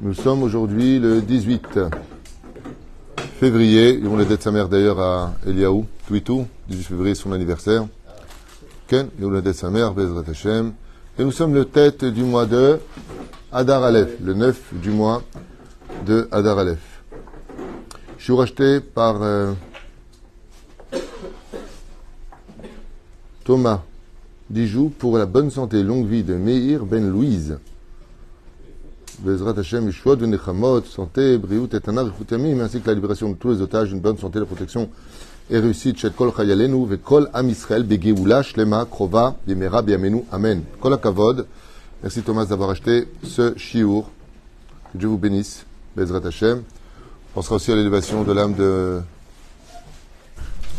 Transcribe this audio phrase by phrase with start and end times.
[0.00, 1.80] Nous sommes aujourd'hui le 18
[3.40, 3.94] février.
[3.94, 7.88] Ils vont l'aider de sa mère d'ailleurs à Eliaou, Twitou, 18 février, son anniversaire.
[8.86, 10.74] Ken, ils vont de sa mère, Bezrat Hashem.
[11.18, 12.78] Et nous sommes le tête du mois de
[13.50, 15.24] Adar Aleph, le 9 du mois
[16.06, 17.02] de Adar Aleph.
[18.16, 19.52] Je suis racheté par euh,
[23.44, 23.82] Thomas
[24.48, 27.58] Dijou pour la bonne santé et longue vie de Meir Ben Louise.
[29.18, 33.50] Bezrat Hashem, Yeshua, de Nechamot, santé, Briout, Etanar, Yamim, ainsi que la libération de tous
[33.50, 34.88] les otages, une bonne santé, la protection
[35.50, 40.62] et réussite, Chet Kol Chayalenu, Ve Kol Am Israël, Begeoula, Shlema, Krova, Bimera, Biamenu, Amen.
[40.80, 41.46] Kol Akavod.
[42.02, 44.10] Merci Thomas d'avoir acheté ce chiour.
[44.92, 45.65] Que Dieu vous bénisse.
[45.96, 46.58] Bezrat Hashem.
[46.58, 49.00] On pensera aussi à l'élévation de l'âme de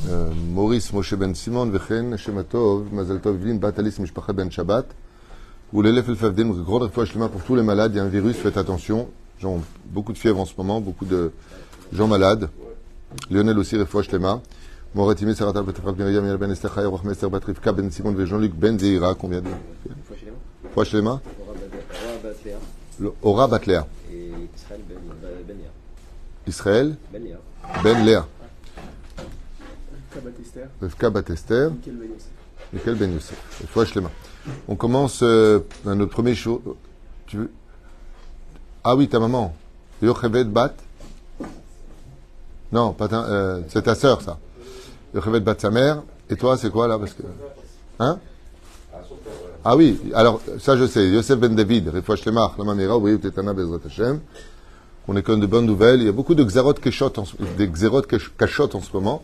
[0.09, 4.86] euh, Maurice Moshe Ben Simon, Vechen, Shematov, Mazal Tov, Vlin, Batalis, Mishpacha Ben Shabbat.
[5.73, 7.94] Ou l'élève El Favden, grande refouach Shlema pour tous les malades.
[7.95, 9.09] Il y a un virus, faites attention.
[9.39, 11.31] Genre, beaucoup de fièvre en ce moment, beaucoup de
[11.91, 12.50] gens malades.
[13.31, 14.39] Lionel aussi, refouach Shlema.
[14.94, 18.53] Moret Imi, Sarata, Betefrat, Miriam, Yel Ben Esther, Chaya, Rochmer, Esther, Batrivka, Ben Simon, Jean-Luc
[18.53, 19.50] Ben Zeira, combien de
[20.63, 21.19] Refouach Shlema
[23.00, 23.88] Le Ora Batléa.
[24.11, 24.97] Et Israël Ben,
[25.47, 25.69] ben Léa.
[26.48, 27.38] Israël Ben Léa.
[27.84, 28.23] Ben
[30.81, 31.70] Rivka Batester.
[32.73, 33.38] Michael Ben Yosef.
[33.95, 34.09] Ben.
[34.68, 36.62] On commence euh, notre premier show.
[37.25, 37.52] Tu veux?
[38.84, 39.53] Ah oui, ta maman.
[40.02, 40.73] Yochevet Bat
[42.72, 44.38] Non, pas ta, euh, c'est ta sœur, ça.
[45.14, 46.03] Yochevet Bat, sa mère.
[46.30, 47.23] Et toi, c'est quoi, là parce que...
[48.00, 48.20] Hein?
[49.64, 51.09] Ah oui, alors, ça je sais.
[51.09, 54.22] Yosef Ben David, Refouach Lama Mira, Obriou Tetana Bezrat Hashem.
[55.09, 56.02] On est comme de bonnes nouvelles.
[56.02, 59.23] Il y a beaucoup de xérot keshot en, en ce moment.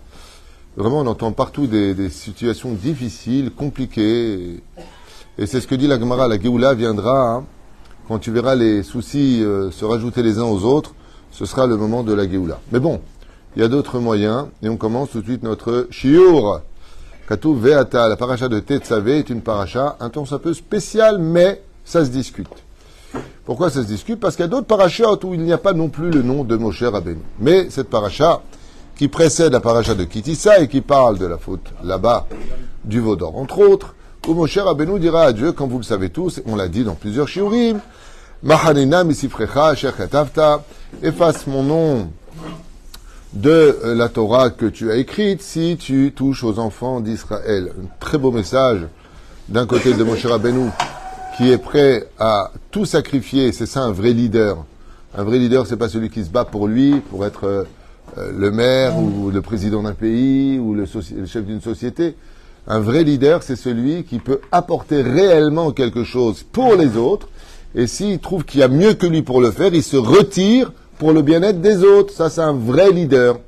[0.77, 4.33] Vraiment, on entend partout des, situations difficiles, compliquées.
[4.33, 4.63] Et,
[5.37, 6.27] et c'est ce que dit la Gemara.
[6.29, 7.45] La Géoula viendra hein,
[8.07, 10.95] quand tu verras les soucis euh, se rajouter les uns aux autres.
[11.31, 12.61] Ce sera le moment de la Géoula.
[12.71, 13.01] Mais bon,
[13.55, 14.47] il y a d'autres moyens.
[14.61, 16.61] Et on commence tout de suite notre shiur.
[17.27, 21.61] Katou Veata, la paracha de Tetzavé est une paracha un temps un peu spécial, mais
[21.83, 22.47] ça se discute.
[23.45, 25.73] Pourquoi ça se discute Parce qu'il y a d'autres parachas où il n'y a pas
[25.73, 27.19] non plus le nom de Moshe Rabbeinu.
[27.39, 28.41] Mais cette paracha,
[28.95, 32.27] qui précède la paracha de Kitissa et qui parle de la faute là-bas
[32.85, 33.95] du Vaudor, entre autres,
[34.27, 36.95] où Moshe Rabbeinu dira à Dieu, comme vous le savez tous, on l'a dit dans
[36.95, 37.79] plusieurs shiurim,
[38.43, 40.63] Mahanina misifrecha asher katavta,
[41.01, 42.11] efface mon nom
[43.33, 43.49] de
[43.83, 47.71] euh, la Torah que tu as écrite si tu touches aux enfants d'Israël.
[47.77, 48.81] Un très beau message
[49.49, 50.69] d'un côté de Moshe Rabbeinu
[51.37, 54.65] qui est prêt à tout sacrifier, c'est ça un vrai leader.
[55.15, 57.63] Un vrai leader, c'est pas celui qui se bat pour lui, pour être euh,
[58.17, 62.15] euh, le maire ou le président d'un pays ou le, chef d'une société.
[62.67, 67.27] Un vrai leader, c'est celui qui peut apporter réellement quelque chose pour les autres.
[67.75, 70.71] Et s'il trouve qu'il y a mieux que lui pour le faire, il se retire
[70.99, 72.13] pour le bien-être des autres.
[72.13, 73.39] Ça, c'est un vrai leader.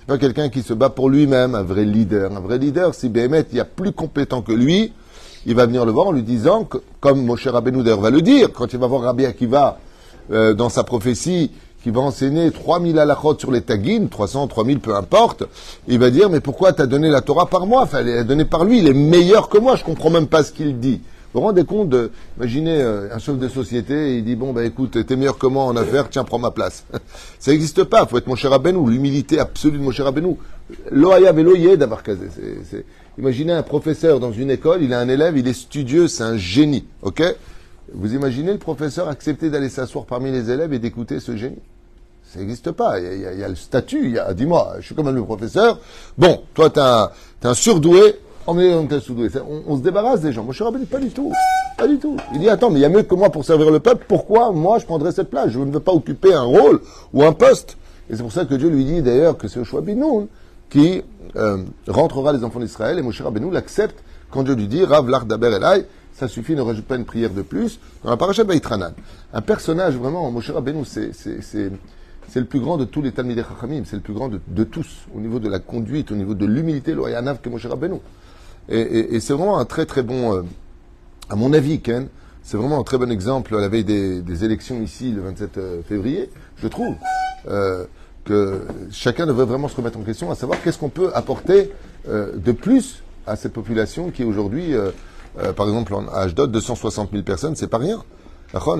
[0.00, 2.36] C'est pas quelqu'un qui se bat pour lui-même, un vrai leader.
[2.36, 4.92] Un vrai leader, si Béhémet, il y a plus compétent que lui,
[5.46, 8.22] il va venir le voir en lui disant, que, comme Moshe Rabbeinu d'ailleurs va le
[8.22, 9.78] dire, quand il va voir Rabbi Akiva
[10.30, 11.50] euh, dans sa prophétie,
[11.82, 15.44] qui va enseigner 3000 halachot sur les tagines, 300, 3000, peu importe,
[15.88, 17.88] il va dire, mais pourquoi t'as donné la Torah par moi?
[17.94, 20.52] Elle est donnée par lui, il est meilleur que moi, je comprends même pas ce
[20.52, 21.00] qu'il dit.
[21.32, 24.64] Vous vous rendez compte de, imaginez euh, un chef de société, il dit, bon, bah
[24.64, 26.84] écoute, t'es meilleur que moi en affaires, tiens, prends ma place.
[27.38, 30.36] Ça n'existe pas, faut être mon cher Rabbeinu, l'humilité absolue de mon cher Rabbeinu.
[30.90, 32.02] Loaya veloye d'avoir
[33.18, 36.36] Imaginez un professeur dans une école, il a un élève, il est studieux, c'est un
[36.36, 37.22] génie, ok?
[37.92, 41.58] Vous imaginez le professeur accepter d'aller s'asseoir parmi les élèves et d'écouter ce génie?
[42.32, 43.00] Ça n'existe pas.
[43.00, 44.04] Il y, a, il y a- le statut.
[44.04, 45.80] Il y a, dis-moi, je suis quand même le professeur.
[46.16, 47.10] Bon, toi, t'es un,
[47.42, 48.14] un surdoué.
[48.54, 49.28] Mais on t'es surdoué.
[49.48, 50.44] On, on se débarrasse des gens.
[50.44, 51.32] Moi, je suis pas du tout.
[51.76, 52.16] Pas du tout.
[52.32, 54.04] Il dit, attends, mais il y a mieux que moi pour servir le peuple.
[54.06, 55.48] Pourquoi moi, je prendrais cette place?
[55.50, 56.80] Je ne veux pas occuper un rôle
[57.12, 57.76] ou un poste.
[58.08, 60.28] Et c'est pour ça que Dieu lui dit d'ailleurs que c'est Yoshua Binoun
[60.70, 61.02] qui
[61.36, 62.98] euh, rentrera les enfants d'Israël.
[62.98, 66.62] Et Moshe Rabbeinu l'accepte quand Dieu lui dit, Rav l'art d'Aber Elai, ça suffit, ne
[66.62, 67.80] rajoute pas une prière de plus.
[68.04, 68.92] Dans la paracha de Baïtranan,
[69.32, 71.10] un personnage vraiment, Moshe Rabbeinu, c'est,
[72.34, 75.06] le plus grand de tous les Talmidei Chachamim, c'est le plus grand de, de tous,
[75.14, 77.96] au niveau de la conduite, au niveau de l'humilité, l'Oyanav que Moshe Rabbeinu.
[78.68, 80.42] Et, et, et c'est vraiment un très très bon, euh,
[81.28, 82.08] à mon avis, Ken,
[82.42, 85.58] c'est vraiment un très bon exemple à la veille des, des élections ici, le 27
[85.58, 86.94] euh, février, je trouve,
[87.48, 87.86] euh,
[88.24, 91.70] que chacun devrait vraiment se remettre en question, à savoir qu'est-ce qu'on peut apporter
[92.08, 94.90] euh, de plus à cette population qui aujourd'hui, euh,
[95.38, 98.02] euh, par exemple en Ashdod, 260 000 personnes, c'est pas rien.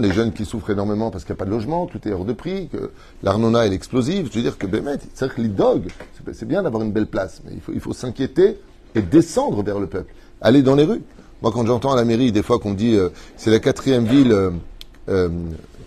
[0.00, 2.25] Les jeunes qui souffrent énormément parce qu'il n'y a pas de logement, tout est hors
[2.25, 2.90] de prix, que
[3.22, 4.28] l'arnona est explosive.
[4.32, 5.87] Je veux dire que Bémet, c'est vrai que les dogs,
[6.26, 8.58] c'est- c'est bien d'avoir une belle place, mais il faut, il faut s'inquiéter
[8.96, 10.12] et descendre vers le peuple.
[10.40, 11.02] Aller dans les rues.
[11.40, 12.98] Moi, quand j'entends à la mairie, des fois qu'on dit
[13.37, 14.37] c'est la quatrième ville,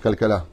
[0.02, 0.46] Calcala,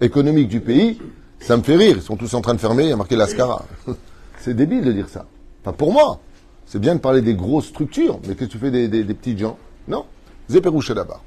[0.00, 1.00] économique du pays,
[1.40, 1.96] ça me fait rire.
[1.96, 3.64] Ils sont tous en train de fermer, il y a marqué l'Ascara.
[4.38, 5.26] c'est débile de dire ça.
[5.62, 6.20] Enfin, pour moi,
[6.66, 9.14] c'est bien de parler des grosses structures, mais qu'est-ce que tu fais des, des, des
[9.14, 9.58] petits gens?
[9.88, 10.04] Non.
[10.48, 11.20] Zéperouché là-bas.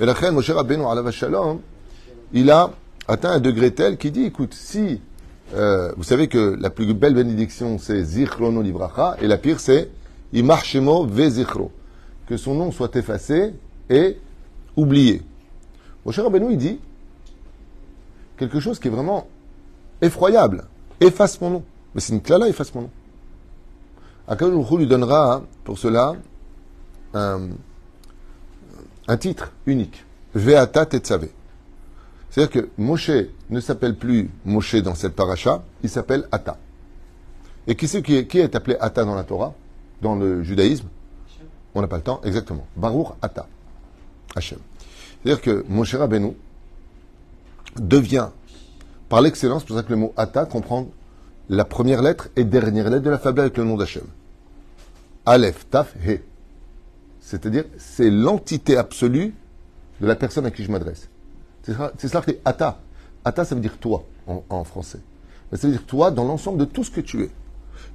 [0.00, 1.60] Et la reine Moshe Rabbeinu shalom,
[2.32, 2.70] il a
[3.08, 5.00] atteint un degré tel qu'il dit, écoute, si,
[5.54, 9.90] euh, vous savez que la plus belle bénédiction c'est Zichrono Livracha, et la pire c'est
[10.32, 11.70] Imar Shemo Ve Zichro.
[12.26, 13.54] Que son nom soit effacé
[13.88, 14.18] et
[14.76, 15.22] oublié.
[16.04, 16.80] Moshe Rabbeinu, il dit
[18.36, 19.28] quelque chose qui est vraiment
[20.00, 20.64] effroyable.
[21.00, 21.64] Efface mon nom.
[21.94, 22.90] Mais c'est une clala, efface mon nom.
[24.28, 26.14] Akadosh lui donnera hein, pour cela
[27.14, 27.48] un,
[29.18, 30.04] titre unique.
[30.34, 31.30] Veata Tetzavé.
[32.28, 33.10] C'est-à-dire que Moshe
[33.48, 36.58] ne s'appelle plus Moshe dans cette paracha, il s'appelle Ata.
[37.66, 39.54] Et qui est, appelé Ata dans la Torah,
[40.02, 40.88] dans le judaïsme?
[41.74, 42.66] On n'a pas le temps, exactement.
[42.76, 43.46] Baruch Ata.
[44.34, 44.58] Hachem.
[45.22, 46.32] C'est-à-dire que Moshe Rabbeinu
[47.76, 48.28] devient,
[49.08, 50.88] par l'excellence, c'est pour ça que le mot Ata comprend
[51.48, 54.04] la première lettre et dernière lettre de l'alphabet avec le nom d'Hachem.
[55.24, 56.20] Aleph, Taf, He.
[57.20, 59.34] C'est-à-dire, c'est l'entité absolue
[60.00, 61.08] de la personne à qui je m'adresse.
[61.62, 62.78] C'est cela que c'est Ata.
[63.24, 65.00] Ata, ça veut dire toi en, en français.
[65.50, 67.30] Mais ça veut dire toi dans l'ensemble de tout ce que tu es.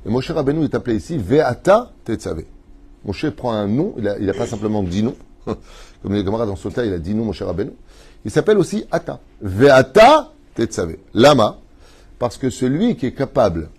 [0.06, 2.48] Et Moshe Rabbeinu est appelé ici Ve'ata Tetzavé.
[3.06, 5.16] Moshe prend un nom, il n'a il a pas simplement dix noms.
[5.46, 7.72] Comme les camarades dans Sota, il a dix noms, Moshe Rabbeinu.
[8.25, 9.19] Il s'appelle aussi Ata.
[9.42, 10.34] Ve'ata
[11.13, 11.59] Lama,
[12.19, 13.69] parce que celui qui est capable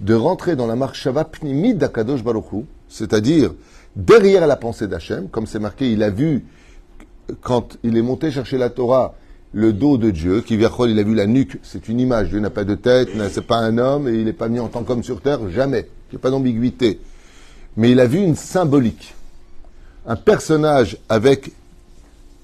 [0.00, 3.54] de rentrer dans la marshava pnimid d'Akadosh Baruch Hu, c'est-à-dire
[3.96, 6.44] derrière la pensée d'Hachem, comme c'est marqué, il a vu
[7.40, 9.14] quand il est monté chercher la Torah,
[9.52, 12.40] le dos de Dieu, qui Virchol, il a vu la nuque, c'est une image, Dieu
[12.40, 14.82] n'a pas de tête, c'est pas un homme, et il n'est pas mis en tant
[14.82, 15.88] qu'homme sur terre, jamais.
[16.10, 17.00] Il n'y a pas d'ambiguïté.
[17.76, 19.14] Mais il a vu une symbolique.
[20.06, 21.52] Un personnage avec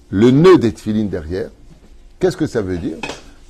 [0.09, 0.73] le nœud des
[1.05, 1.51] derrière.
[2.19, 2.97] Qu'est-ce que ça veut dire?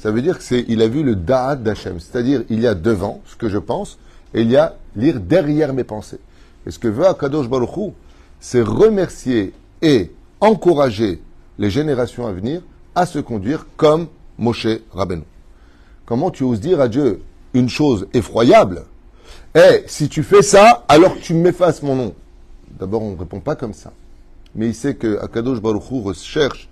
[0.00, 2.00] Ça veut dire que c'est, il a vu le da'at d'Hachem.
[2.00, 3.98] C'est-à-dire, il y a devant ce que je pense,
[4.32, 6.20] et il y a lire derrière mes pensées.
[6.66, 7.90] Et ce que veut Akadosh Baruch Hu,
[8.40, 9.52] c'est remercier
[9.82, 10.10] et
[10.40, 11.20] encourager
[11.58, 12.62] les générations à venir
[12.94, 14.06] à se conduire comme
[14.38, 15.24] Moshe Rabbeinu.
[16.06, 17.20] Comment tu oses dire à Dieu
[17.52, 18.84] une chose effroyable?
[19.54, 22.14] Eh, si tu fais ça, alors tu m'effaces mon nom.
[22.70, 23.92] D'abord, on ne répond pas comme ça.
[24.54, 26.70] Mais il sait que Akadosh Baruch Hu recherche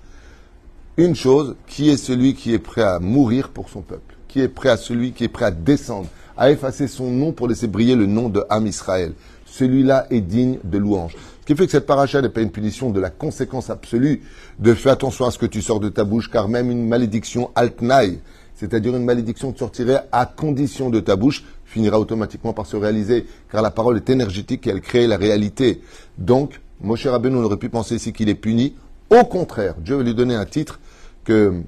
[0.99, 4.49] une chose, qui est celui qui est prêt à mourir pour son peuple, qui est
[4.49, 7.95] prêt à celui qui est prêt à descendre, à effacer son nom pour laisser briller
[7.95, 9.13] le nom de Ham Israël.
[9.47, 11.15] Celui-là est digne de louange.
[11.41, 14.23] Ce qui fait que cette paracha n'est pas une punition de la conséquence absolue
[14.59, 17.53] de fais attention à ce que tu sors de ta bouche, car même une malédiction
[17.55, 18.19] altnaï,
[18.57, 23.25] c'est-à-dire une malédiction qui sortirait à condition de ta bouche, finira automatiquement par se réaliser,
[23.53, 25.81] car la parole est énergétique et elle crée la réalité.
[26.19, 28.75] Donc, Moshe Rabbeinu on aurait pu penser ici qu'il est puni.
[29.11, 30.81] Au contraire, Dieu va lui donner un titre
[31.29, 31.61] que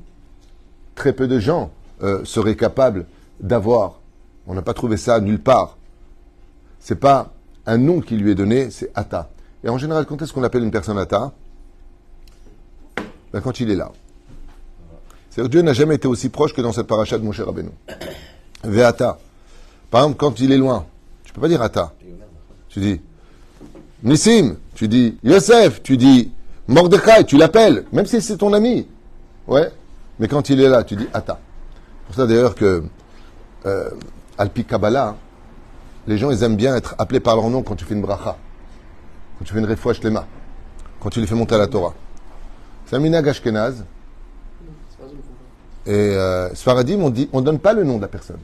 [0.95, 1.71] très peu de gens
[2.03, 3.05] euh, seraient capables
[3.41, 4.01] d'avoir.
[4.47, 5.77] On n'a pas trouvé ça nulle part.
[6.79, 7.35] C'est pas
[7.67, 9.29] un nom qui lui est donné, c'est Ata.
[9.63, 11.33] Et en général, quand est-ce qu'on appelle une personne Ata
[13.35, 13.93] ben, Quand il est là.
[15.29, 17.69] C'est-à-dire Dieu n'a jamais été aussi proche que dans cette paracha de Moshe Rabbeinu.
[18.65, 19.19] Ve'ata.
[19.91, 20.87] Par exemple, quand il est loin,
[21.23, 21.93] tu peux pas dire Ata.
[22.71, 23.01] Tu dis
[24.03, 26.31] Nissim, tu dis Yosef, tu dis
[26.67, 28.87] Mordechai, tu l'appelles, même si c'est ton ami.
[29.47, 29.71] Ouais.
[30.19, 31.39] Mais quand il est là, tu dis Ata.
[32.01, 32.85] C'est pour ça d'ailleurs que
[33.67, 33.91] euh,
[34.39, 35.17] Alpi Kabbalah,
[36.07, 38.37] les gens ils aiment bien être appelés par leur nom quand tu fais une bracha,
[39.39, 40.27] quand tu fais une refouach shlema,
[41.01, 41.95] quand tu les fais monter à la Torah.
[42.87, 43.05] C'est un.
[45.87, 48.39] Et euh, on dit, on donne pas le nom de la personne.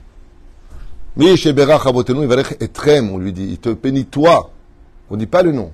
[2.60, 4.50] Etrem, on lui dit, il te bénit toi.
[5.10, 5.72] On dit pas le nom.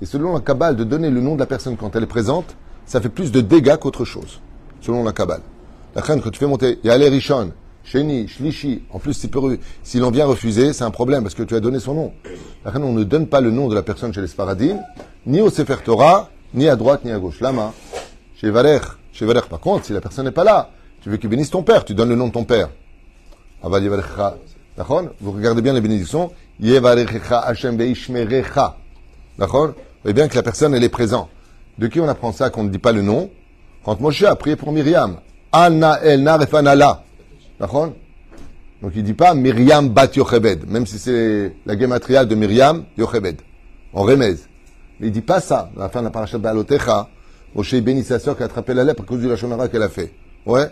[0.00, 2.56] Et selon la Kabbale, de donner le nom de la personne quand elle est présente,
[2.86, 4.40] ça fait plus de dégâts qu'autre chose.
[4.80, 5.42] Selon la Kabbale.
[5.94, 7.52] La reine, quand tu fais monter, il y a les Rishon,
[7.84, 9.26] Sheni, Shlishi, en plus,
[9.82, 12.12] s'il en vient refuser, c'est un problème parce que tu as donné son nom.
[12.64, 14.78] La on ne donne pas le nom de la personne chez les Sparadim,
[15.26, 17.40] ni au Sefer Torah, ni à droite, ni à gauche.
[17.40, 17.72] Lama,
[18.36, 18.80] chez Valer,
[19.12, 20.70] chez Valer, par contre, si la personne n'est pas là,
[21.00, 22.68] tu veux qu'il bénisse ton père, tu donnes le nom de ton père.
[23.62, 26.30] Vous regardez bien les bénédictions.
[26.60, 26.80] Vous voyez
[30.14, 31.28] bien que la personne, elle est présente.
[31.78, 33.30] De qui on apprend ça qu'on ne dit pas le nom?
[33.88, 35.16] Quand Moshe a prié pour Myriam.
[35.50, 37.04] Anna El Narefanala.
[37.58, 37.94] D'accord?
[38.82, 43.40] Donc il dit pas Myriam Bat Yochebed, même si c'est la gématria de Myriam Yochebed,
[43.94, 44.34] en remez.
[45.00, 47.08] Mais il dit pas ça, à la fin de la paracha de Balotecha,
[47.54, 49.88] Moshe bénit sa sœur qui a attrapé la lèpre à cause du Lachonara qu'elle a
[49.88, 50.12] fait.
[50.44, 50.66] Ouais?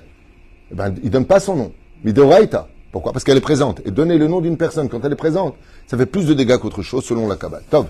[0.70, 1.73] Eh ben, il donne pas son nom.
[2.04, 2.68] Raïta.
[2.92, 3.14] Pourquoi?
[3.14, 3.80] Parce qu'elle est présente.
[3.87, 5.54] Et donner le nom d'une personne quand elle est présente,
[5.87, 7.62] ça fait plus de dégâts qu'autre chose selon la Kabbale.
[7.70, 7.87] Tov.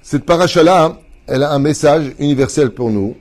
[0.00, 3.16] Cette paracha-là, elle a un message universel pour nous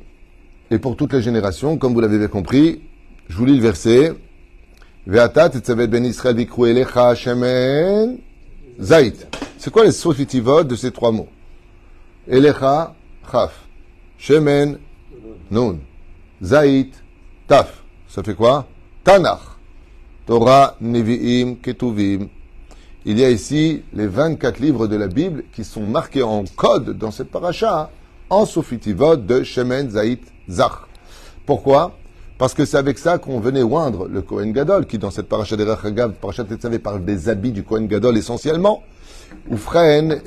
[0.74, 1.78] et pour toutes les générations.
[1.78, 2.82] Comme vous l'avez bien compris,
[3.30, 4.14] je vous lis le verset.
[5.06, 5.30] Ben.
[9.60, 11.28] C'est quoi les sofitivot de ces trois mots?
[12.28, 12.96] Elecha,
[13.32, 13.54] chaf.
[14.18, 14.80] Shemen,
[15.52, 15.78] nun.
[16.42, 16.90] Zait,
[17.48, 17.84] taf.
[18.08, 18.66] Ça fait quoi?
[19.04, 19.42] Tanach.
[20.26, 22.30] Torah, Nevi'im, Ketuvim.
[23.06, 26.98] Il y a ici les 24 livres de la Bible qui sont marqués en code
[26.98, 27.92] dans cette paracha
[28.30, 30.72] en sofitivot de Shemen, Zait, Zach.
[31.46, 31.96] Pourquoi?
[32.38, 35.56] Parce que c'est avec ça qu'on venait oindre le Kohen Gadol, qui dans cette paracha
[35.56, 38.84] de Rachagav, paracha Tetzavé, parle des habits du Kohen Gadol essentiellement,
[39.50, 40.18] ou Freien,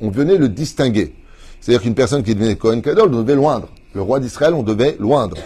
[0.00, 1.14] on venait le distinguer.
[1.60, 3.68] C'est-à-dire qu'une personne qui devenait Kohen Gadol, on devait loindre.
[3.94, 5.36] Le roi d'Israël, on devait loindre.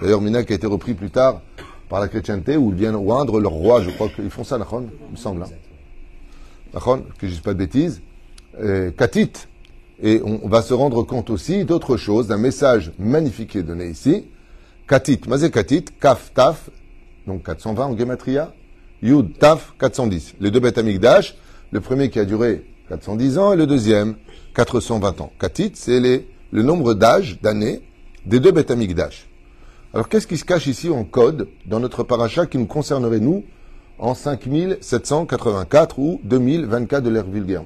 [0.00, 1.40] D'ailleurs, Minak a été repris plus tard
[1.88, 4.86] par la chrétienté, où ils viennent oindre leur roi, je crois qu'ils font ça, Nachon,
[5.08, 5.42] il me semble.
[5.42, 5.48] Hein.
[7.18, 8.02] Que je ne dis pas de bêtises.
[8.60, 9.32] Euh, Katit.
[10.02, 13.88] Et on va se rendre compte aussi d'autre chose, d'un message magnifique qui est donné
[13.88, 14.26] ici.
[14.86, 16.70] Katit, Mazé Katit, Kaf Taf,
[17.26, 18.52] donc 420 en Gematria,
[19.02, 20.34] Yud Taf 410.
[20.40, 20.78] Les deux bêtes
[21.72, 24.16] le premier qui a duré 410 ans et le deuxième
[24.54, 25.32] 420 ans.
[25.40, 26.00] Katit, c'est
[26.50, 27.80] le nombre d'âges, d'années,
[28.26, 29.26] des deux bêtes amigdash.
[29.94, 33.44] Alors qu'est-ce qui se cache ici en code dans notre paracha qui nous concernerait nous
[33.98, 37.62] en 5784 ou 2024 de l'ère vulgaire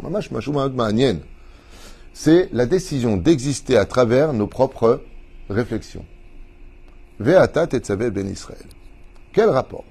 [2.13, 5.03] C'est la décision d'exister à travers nos propres
[5.49, 6.05] réflexions.
[7.19, 8.67] Ve'atat et ben Israël.
[9.33, 9.85] Quel rapport?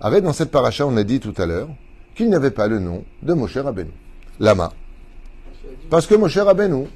[0.00, 1.68] Avec dans cette paracha, on a dit tout à l'heure
[2.14, 3.90] qu'il n'y avait pas le nom de Moshe Rabbeinu.
[4.40, 4.72] Lama.
[5.90, 6.86] Parce que Moshe Rabbeinu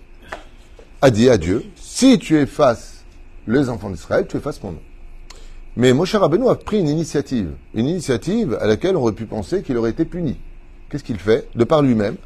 [1.02, 3.04] a dit à Dieu, si tu effaces
[3.46, 4.82] les enfants d'Israël, tu effaces mon nom.
[5.76, 9.62] Mais Moshe Rabbeinu a pris une initiative, une initiative à laquelle on aurait pu penser
[9.62, 10.36] qu'il aurait été puni.
[10.90, 11.48] Qu'est-ce qu'il fait?
[11.54, 12.16] De par lui-même,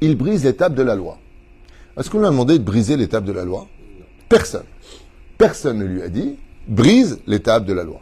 [0.00, 1.18] il brise l'étape de la loi.
[1.96, 3.66] Est-ce qu'on lui a demandé de briser l'étape de la loi?
[4.28, 4.66] Personne.
[5.38, 6.36] Personne ne lui a dit
[6.66, 8.00] brise l'étape de la loi.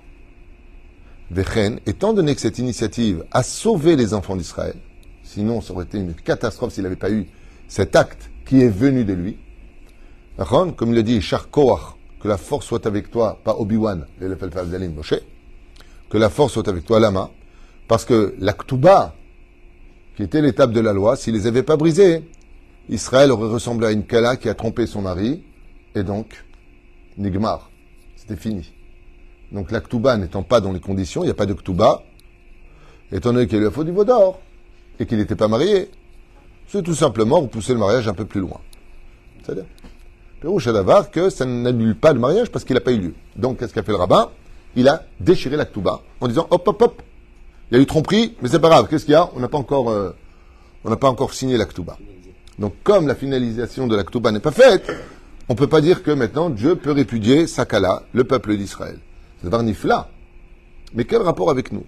[1.31, 4.77] Vechen, étant donné que cette initiative a sauvé les enfants d'Israël,
[5.23, 7.27] sinon ça aurait été une catastrophe s'il n'avait pas eu
[7.69, 9.37] cet acte qui est venu de lui,
[10.37, 14.07] comme il le dit, Char que la force soit avec toi, pas Obi-Wan,
[14.95, 15.15] Moshe,
[16.11, 17.31] que la force soit avec toi, Lama,
[17.87, 19.15] parce que l'Aktuba,
[20.17, 22.23] qui était l'étape de la loi, s'il les avait pas brisés,
[22.89, 25.43] Israël aurait ressemblé à une Kala qui a trompé son mari,
[25.95, 26.45] et donc,
[27.17, 27.71] Nigmar,
[28.17, 28.73] c'était fini.
[29.53, 32.03] Donc l'Aktuba n'étant pas dans les conditions, il n'y a pas de Ktuba,
[33.13, 34.41] étant donné qu'il lui a fait du veau d'or,
[34.99, 35.91] et qu'il n'était pas marié,
[36.69, 38.61] c'est tout simplement repousser le mariage un peu plus loin.
[39.43, 39.67] C'est-à-dire
[40.41, 40.69] Pérouche
[41.11, 43.15] que ça n'annule pas le mariage parce qu'il n'a pas eu lieu.
[43.35, 44.31] Donc, qu'est-ce qu'a fait le rabbin?
[44.77, 45.67] Il a déchiré la
[46.21, 47.03] en disant hop, hop, hop.
[47.71, 48.89] Il y a eu tromperie, mais c'est pas grave.
[48.89, 49.31] Qu'est-ce qu'il y a?
[49.35, 50.11] On n'a pas encore, euh,
[50.85, 51.67] on n'a pas encore signé la
[52.59, 54.93] Donc, comme la finalisation de la n'est pas faite,
[55.49, 58.99] on peut pas dire que maintenant Dieu peut répudier Sakala, le peuple d'Israël.
[59.43, 60.09] C'est là.
[60.95, 61.85] Mais quel rapport avec nous?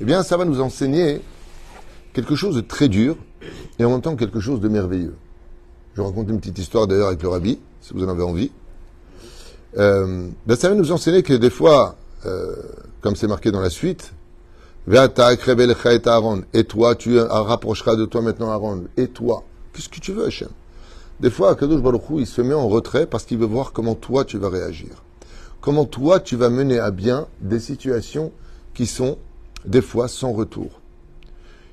[0.00, 1.20] Eh bien, ça va nous enseigner
[2.12, 3.16] quelque chose de très dur
[3.78, 5.16] et en même temps quelque chose de merveilleux.
[5.94, 8.52] Je raconte une petite histoire d'ailleurs avec le rabbi, si vous en avez envie.
[9.76, 12.54] Euh, ben, ça va nous enseigner que des fois, euh,
[13.00, 14.12] comme c'est marqué dans la suite,
[14.90, 18.84] et toi, tu rapprocheras de toi maintenant Aaron.
[18.96, 20.48] Et toi, qu'est-ce que tu veux, Hachem?
[21.20, 24.24] Des fois, Kadosh Baruch il se met en retrait parce qu'il veut voir comment toi
[24.24, 25.02] tu vas réagir.
[25.60, 28.32] Comment toi tu vas mener à bien des situations
[28.72, 29.18] qui sont
[29.66, 30.80] des fois sans retour.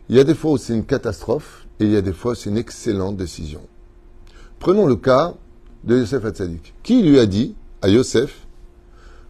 [0.10, 2.34] Il y a des fois où c'est une catastrophe et il y a des fois
[2.34, 3.62] où c'est une excellente décision.
[4.60, 5.36] Prenons le cas
[5.84, 6.74] de Yosef Hatzadik.
[6.84, 8.46] Qui lui a dit à Yosef,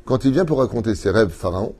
[0.06, 1.75] quand il vient pour raconter ses rêves pharaon,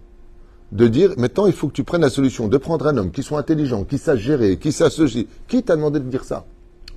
[0.72, 3.24] de dire maintenant il faut que tu prennes la solution de prendre un homme qui
[3.24, 5.00] soit intelligent, qui sache gérer, qui sache
[5.48, 6.45] Qui t'a demandé de dire ça?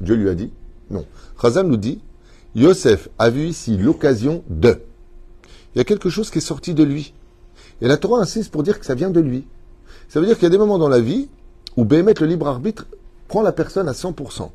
[0.00, 0.50] Dieu lui a dit
[0.90, 1.04] non.
[1.36, 2.00] Razan nous dit
[2.54, 4.80] Yosef a vu ici l'occasion de.
[5.74, 7.12] Il y a quelque chose qui est sorti de lui.
[7.80, 9.44] Et la Torah insiste pour dire que ça vient de lui.
[10.08, 11.28] Ça veut dire qu'il y a des moments dans la vie
[11.76, 12.86] où Béhémet, le libre arbitre,
[13.28, 14.50] prend la personne à 100%.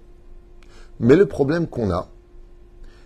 [0.99, 2.09] Mais le problème qu'on a,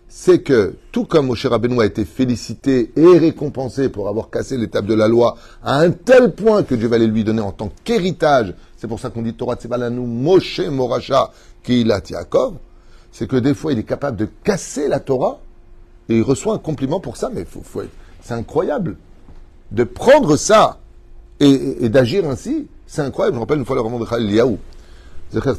[0.10, 4.86] c'est que tout comme Moshe Rabbeinu a été félicité et récompensé pour avoir cassé l'étape
[4.86, 8.54] de la loi à un tel point que Dieu va lui donner en tant qu'héritage,
[8.78, 11.32] c'est pour ça qu'on dit Torah Tsebalanu Moshe Moracha
[11.64, 12.56] Kilat Yaakov,
[13.12, 15.40] c'est que des fois il est capable de casser la Torah
[16.10, 17.62] et il reçoit un compliment pour ça, mais faut,
[18.22, 18.98] c'est incroyable.
[19.72, 20.80] De prendre ça
[21.40, 23.36] et, d'agir ainsi, c'est incroyable.
[23.36, 24.58] Je me rappelle une fois le roman de Khalil Yaou.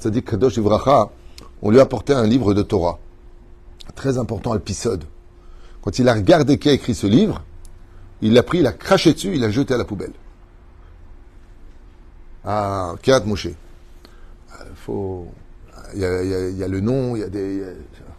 [0.06, 1.10] dit Kadosh Ivracha,
[1.60, 2.98] on lui a apporté un livre de Torah.
[3.94, 5.04] Très important épisode.
[5.82, 7.42] Quand il a regardé qui a écrit ce livre,
[8.20, 10.12] il l'a pris, il a craché dessus, il l'a jeté à la poubelle.
[12.44, 13.48] Ah, Kirat Moshe.
[14.88, 15.24] Euh.
[15.94, 17.62] Il y, a, il y le nom, il y a des.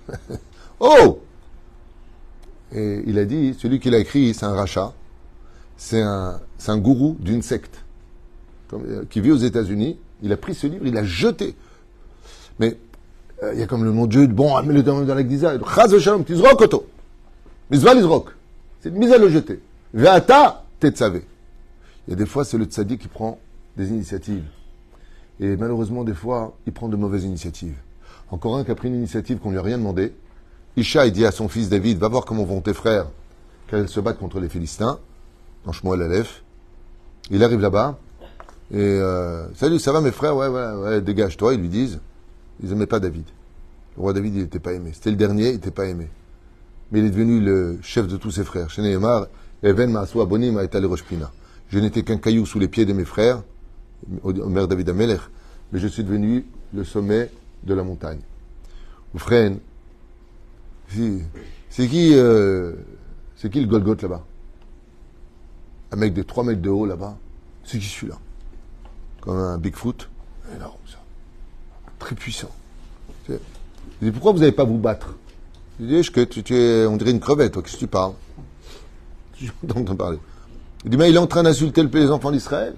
[0.80, 1.22] oh
[2.72, 4.94] Et il a dit celui qui l'a écrit, c'est un rachat.
[5.78, 7.84] C'est un, c'est un gourou d'une secte
[8.74, 10.00] euh, qui vit aux États-Unis.
[10.22, 11.56] Il a pris ce livre, il l'a jeté.
[12.60, 12.78] Mais
[13.44, 15.24] euh, il y a comme le nom de Dieu, bon, ah, mets-le dans, dans la
[15.24, 15.54] Gdiza.
[15.76, 16.86] Chaz v'shalom, tizrok oto.
[17.72, 19.62] C'est une mise à le jeter.
[19.94, 21.26] Ve'ata tetzavé.
[22.08, 23.40] Il y a des fois, c'est le tzaddik qui prend
[23.78, 24.46] des initiatives.
[25.40, 27.76] Et malheureusement, des fois, il prend de mauvaises initiatives.
[28.32, 30.14] Encore un qui a pris une initiative qu'on lui a rien demandé.
[30.76, 33.08] Isha, il dit à son fils David, va voir comment vont tes frères,
[33.70, 35.00] quand ils se battent contre les Philistins,
[35.66, 36.44] dans Shmuel Aleph.
[37.32, 37.98] Il arrive là-bas,
[38.72, 40.36] et euh, salut, ça va mes frères?
[40.36, 42.00] Ouais, ouais, ouais, dégage-toi, ils lui disent.
[42.62, 43.26] Ils n'aimaient pas David.
[43.96, 44.92] Le roi David, il n'était pas aimé.
[44.94, 46.08] C'était le dernier, il n'était pas aimé.
[46.92, 48.68] Mais il est devenu le chef de tous ses frères.
[48.70, 48.82] Je
[51.80, 53.44] n'étais qu'un caillou sous les pieds de mes frères,
[54.24, 55.22] Omer David Amelech,
[55.72, 57.30] mais je suis devenu le sommet
[57.64, 58.22] de la montagne.
[59.14, 59.60] Oufren,
[60.90, 61.22] si-
[61.70, 62.74] c'est qui, euh,
[63.36, 64.26] c'est qui le Golgoth là-bas?
[65.92, 67.18] Un mec de 3 mètres de haut là-bas.
[67.64, 68.18] C'est qui celui-là?
[69.22, 70.10] Comme un Bigfoot?
[70.56, 70.78] Énorme.
[72.00, 72.50] Très puissant.
[73.28, 73.36] Je
[74.02, 75.16] dis, pourquoi vous n'allez pas vous battre?
[75.80, 78.14] Dis, je- que tu, es, on dirait une crevette, toi, qu'est-ce que tu parles?
[79.98, 80.18] Parler.
[80.86, 82.74] Il dit, mais il est en train d'insulter le- les enfants d'Israël.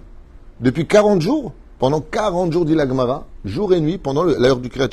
[0.59, 4.69] Depuis 40 jours, pendant 40 jours, dit la Gemara, jour et nuit, pendant l'heure du
[4.69, 4.89] Kriyat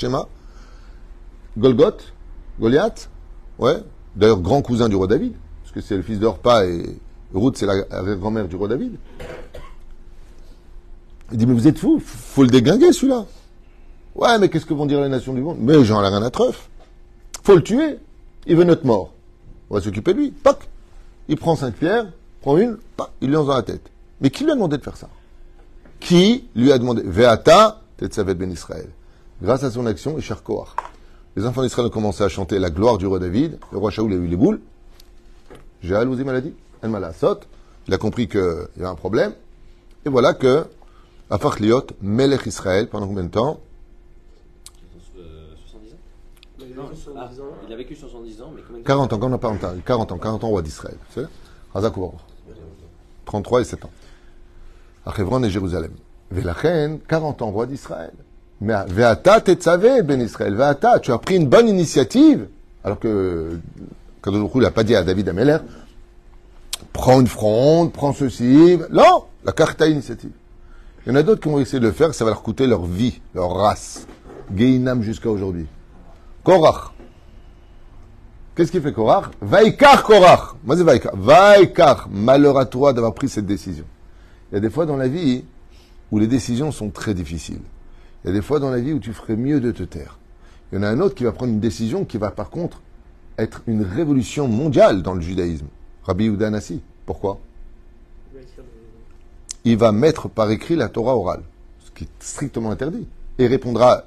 [1.56, 2.12] Golgoth,
[2.60, 3.10] Goliath,
[3.58, 3.76] ouais,
[4.16, 5.32] d'ailleurs grand cousin du roi David,
[5.62, 6.96] parce que c'est le fils d'Orpa et
[7.34, 7.82] Ruth, c'est la
[8.16, 8.96] grand-mère du roi David.
[11.32, 13.26] Il dit, mais vous êtes fous, faut le déglinguer celui-là.
[14.18, 15.58] Ouais, mais qu'est-ce que vont dire les nations du monde?
[15.60, 16.68] Mais j'en ai rien à treuf.
[17.44, 17.98] Faut le tuer.
[18.46, 19.12] Il veut notre mort.
[19.70, 20.30] On va s'occuper de lui.
[20.32, 20.68] Pac
[21.28, 22.06] Il prend cinq pierres,
[22.40, 23.90] prend une, pac, il lui lance dans la tête.
[24.20, 25.08] Mais qui lui a demandé de faire ça?
[26.00, 27.02] Qui lui a demandé?
[27.04, 28.88] Veata, Tetzavet ben Israël.
[29.40, 30.74] Grâce à son action, cher Kohar.
[31.36, 33.60] Les enfants d'Israël ont commencé à chanter la gloire du roi David.
[33.70, 34.60] Le roi Shaoul a eu les boules.
[35.82, 36.54] J'ai maladie.
[36.82, 37.46] Elle m'a la saute.
[37.86, 39.32] Il a compris qu'il y avait un problème.
[40.04, 40.64] Et voilà que,
[41.30, 43.60] à Liot, Melech Israël, pendant combien de temps
[45.18, 45.96] Euh, 70 ans
[46.58, 47.46] Mais il a Non, vécu 70 ah, ans.
[47.66, 49.48] il a vécu 70 ans, mais combien de temps 40 ans, quand on n'a pas
[49.48, 50.96] entendu, 40 ans, 40 ans roi d'Israël.
[51.12, 51.26] C'est
[51.74, 52.12] Baruch.
[53.24, 53.90] 33 et 7 ans.
[55.04, 55.90] À Hebron et Jérusalem.
[56.30, 58.12] Velachen, 40 ans roi d'Israël.
[58.60, 60.54] Mais à Veata tetzavé, ben Israël.
[60.54, 62.48] Veata, tu as pris une bonne initiative.
[62.84, 63.58] Alors que,
[64.26, 65.58] il n'a pas dit à David Ameller,
[66.92, 68.78] prends une fronde, prends ceci.
[68.90, 70.30] Non, la carte à initiative.
[71.06, 72.66] Il y en a d'autres qui vont essayer de le faire, ça va leur coûter
[72.66, 74.06] leur vie, leur race.
[74.54, 75.66] Geinam jusqu'à aujourd'hui.
[76.48, 76.92] Korach.
[78.54, 79.32] Qu'est-ce qu'il fait Korach?
[79.42, 80.54] Vaikar Korach.
[80.64, 81.14] Moi c'est Vaikar.
[81.14, 82.08] Vaikar.
[82.10, 83.84] Malheur à toi d'avoir pris cette décision.
[84.50, 85.44] Il y a des fois dans la vie
[86.10, 87.60] où les décisions sont très difficiles.
[88.24, 90.18] Il y a des fois dans la vie où tu ferais mieux de te taire.
[90.72, 92.80] Il y en a un autre qui va prendre une décision qui va par contre
[93.36, 95.66] être une révolution mondiale dans le judaïsme.
[96.04, 96.80] Rabbi Yehuda Nassi.
[97.04, 97.40] Pourquoi?
[99.64, 101.42] Il va mettre par écrit la Torah orale,
[101.84, 103.06] ce qui est strictement interdit,
[103.38, 104.04] et répondra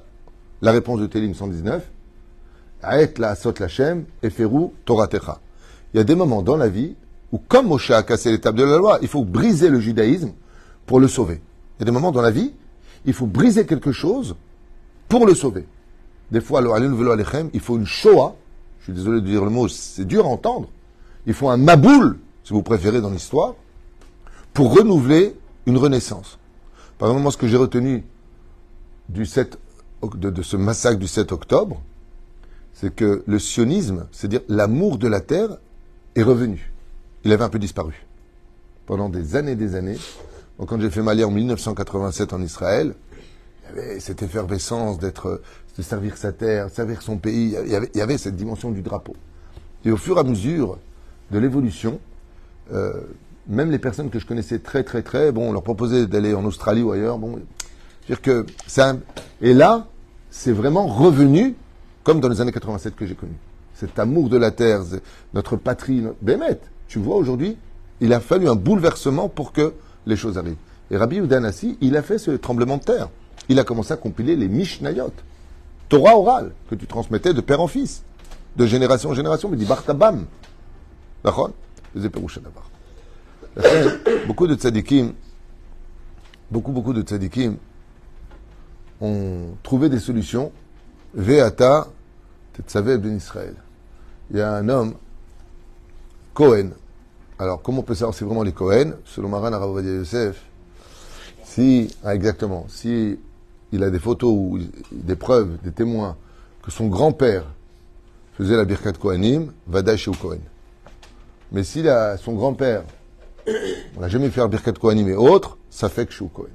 [0.60, 1.88] la réponse de Télim 119,
[5.94, 6.94] Il y a des moments dans la vie
[7.32, 10.32] où, comme Moshe a cassé l'étape de la loi, il faut briser le judaïsme
[10.86, 11.40] pour le sauver.
[11.78, 12.52] Il y a des moments dans la vie,
[13.06, 14.36] il faut briser quelque chose
[15.08, 15.66] pour le sauver.
[16.30, 18.34] Des fois, il faut une Shoah,
[18.80, 20.68] je suis désolé de dire le mot, c'est dur à entendre,
[21.26, 23.54] il faut un Maboul, si vous préférez dans l'histoire,
[24.52, 26.38] pour renouveler une renaissance.
[26.98, 28.04] Par exemple, moi, ce que j'ai retenu
[29.08, 29.58] du 7,
[30.00, 31.80] oc- de, de ce massacre du 7 octobre,
[32.74, 35.58] c'est que le sionisme, c'est-à-dire l'amour de la terre,
[36.14, 36.72] est revenu.
[37.24, 38.04] Il avait un peu disparu.
[38.86, 39.98] Pendant des années et des années.
[40.58, 42.94] Donc, quand j'ai fait ma lire en 1987 en Israël,
[43.74, 45.40] il y avait cette effervescence d'être,
[45.76, 47.56] de servir sa terre, servir son pays.
[47.64, 49.16] Il y avait, cette dimension du drapeau.
[49.84, 50.78] Et au fur et à mesure
[51.30, 52.00] de l'évolution,
[52.72, 52.92] euh,
[53.48, 56.44] même les personnes que je connaissais très très très, bon, on leur proposait d'aller en
[56.44, 57.40] Australie ou ailleurs, bon,
[58.06, 58.46] dire que.
[59.40, 59.86] Et là,
[60.30, 61.54] c'est vraiment revenu
[62.04, 63.34] comme dans les années 87 que j'ai connu.
[63.74, 64.82] Cet amour de la terre,
[65.34, 67.56] notre patrie, Bémet, tu vois aujourd'hui,
[68.00, 69.74] il a fallu un bouleversement pour que
[70.06, 70.56] les choses arrivent.
[70.90, 73.08] Et Rabbi Udanassi, il a fait ce tremblement de terre.
[73.48, 75.12] Il a commencé à compiler les Mishnayot,
[75.88, 78.02] Torah orale, que tu transmettais de père en fils,
[78.56, 80.26] de génération en génération, mais dit Bartabam.
[81.24, 81.50] D'accord?
[84.26, 85.12] Beaucoup de tzadikim,
[86.50, 87.56] beaucoup, beaucoup de tzadikim
[89.00, 90.52] ont trouvé des solutions
[91.14, 91.88] Veata,
[92.54, 93.54] Tetzavé ben Israël.
[94.30, 94.94] il y a un homme,
[96.34, 96.70] Cohen.
[97.38, 100.42] Alors, comment on peut savoir si vraiment les Cohen Selon Maran Aravadia Yosef,
[101.44, 103.18] si, ah, exactement, si
[103.72, 104.58] il a des photos ou
[104.90, 106.16] des preuves, des témoins,
[106.62, 107.44] que son grand-père
[108.38, 110.38] faisait la Birkat Kohanim, Vadaï chez Cohen.
[111.50, 111.84] Mais si
[112.18, 112.84] son grand-père,
[113.96, 116.48] on n'a jamais fait la Birkat Kohanim et autres, ça fait que chez Cohen.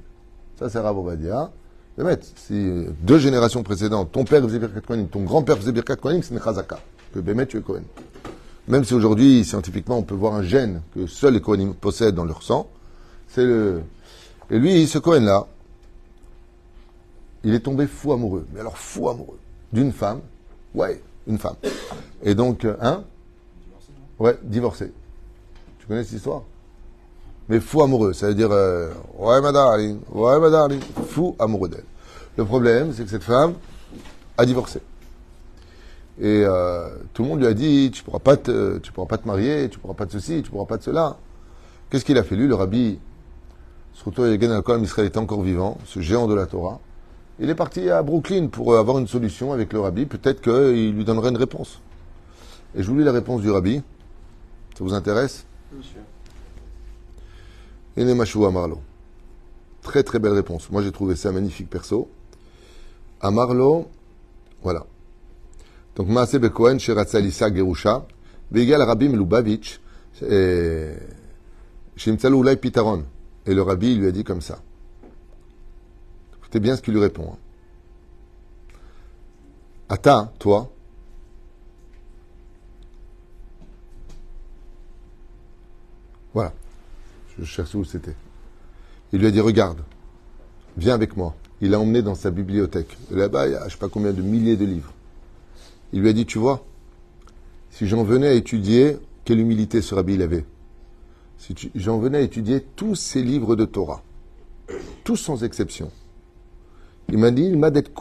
[0.58, 0.96] Ça, c'est Rav.
[2.36, 6.34] Si deux générations précédentes, ton père faisait Birkat Kohanim, ton grand-père faisait Birkat Kohanim, c'est
[6.34, 6.78] une chazaka.
[7.12, 7.82] Que Bémet, tu es Cohen.
[8.68, 12.24] Même si aujourd'hui, scientifiquement, on peut voir un gène que seuls les Kohanim possèdent dans
[12.24, 12.68] leur sang,
[13.26, 13.82] c'est le.
[14.50, 15.46] Et lui, ce Cohen-là,
[17.44, 18.46] il est tombé fou amoureux.
[18.52, 19.38] Mais alors fou amoureux.
[19.72, 20.20] D'une femme.
[20.74, 21.56] Ouais, une femme.
[22.22, 23.04] Et donc, euh, hein?
[24.18, 24.92] Ouais, divorcé.
[25.78, 26.42] Tu connais cette histoire?
[27.48, 31.68] Mais fou amoureux, ça veut dire euh, ouais ma darling, ouais ma darling, fou amoureux
[31.68, 31.84] d'elle.
[32.36, 33.54] Le problème, c'est que cette femme
[34.36, 34.80] a divorcé.
[36.20, 39.26] Et euh, tout le monde lui a dit tu pourras pas te, pourras pas te
[39.26, 41.16] marier, tu pourras pas de ceci, tu pourras pas de cela.
[41.90, 42.98] Qu'est-ce qu'il a fait lui, le rabbi?
[43.94, 46.80] Surtout Yegen al Israël était encore vivant, ce géant de la Torah.
[47.40, 50.06] Il est parti à Brooklyn pour euh, avoir une solution avec le rabbi.
[50.06, 51.80] Peut-être qu'il lui donnerait une réponse.
[52.76, 53.80] Et je vous lis la réponse du rabbi.
[54.76, 55.46] Ça vous intéresse?
[57.98, 58.80] Enemashou Amarlo.
[59.82, 60.70] Très très belle réponse.
[60.70, 62.08] Moi j'ai trouvé ça magnifique perso.
[63.20, 63.88] Amarlo,
[64.62, 64.86] voilà.
[65.96, 68.06] Donc Maase Bekohen, Sheratzalisa Gerusha,
[68.50, 69.80] Vegal Rabbi Lubavitch,
[71.96, 73.04] Shimtsalu Ulay Pitaron.
[73.46, 74.60] Et le rabbi lui a dit comme ça.
[76.36, 77.32] Écoutez bien ce qu'il lui répond.
[77.32, 77.36] hein.
[79.88, 80.70] Ata, toi,
[86.34, 86.52] voilà.
[87.38, 88.16] Je cherche où c'était.
[89.12, 89.78] Il lui a dit Regarde,
[90.76, 91.34] viens avec moi.
[91.60, 92.96] Il l'a emmené dans sa bibliothèque.
[93.10, 94.92] Là-bas, il y a je ne sais pas combien de milliers de livres.
[95.92, 96.64] Il lui a dit Tu vois,
[97.70, 100.44] si j'en venais à étudier, quelle humilité ce rabbi avait.
[101.36, 104.02] Si j'en venais à étudier tous ces livres de Torah,
[105.04, 105.90] tous sans exception.
[107.08, 107.92] Il m'a dit, il m'a d'être et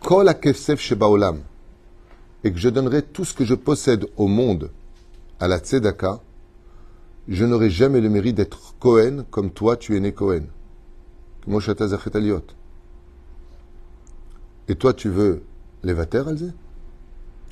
[0.00, 0.34] kol.
[2.44, 4.70] Et que je donnerai tout ce que je possède au monde
[5.42, 6.20] à la tzedaka.
[7.26, 10.44] Je n'aurai jamais le mérite d'être Cohen comme toi tu es né Cohen.
[14.68, 15.42] Et toi tu veux
[15.82, 16.52] les vater, Alzé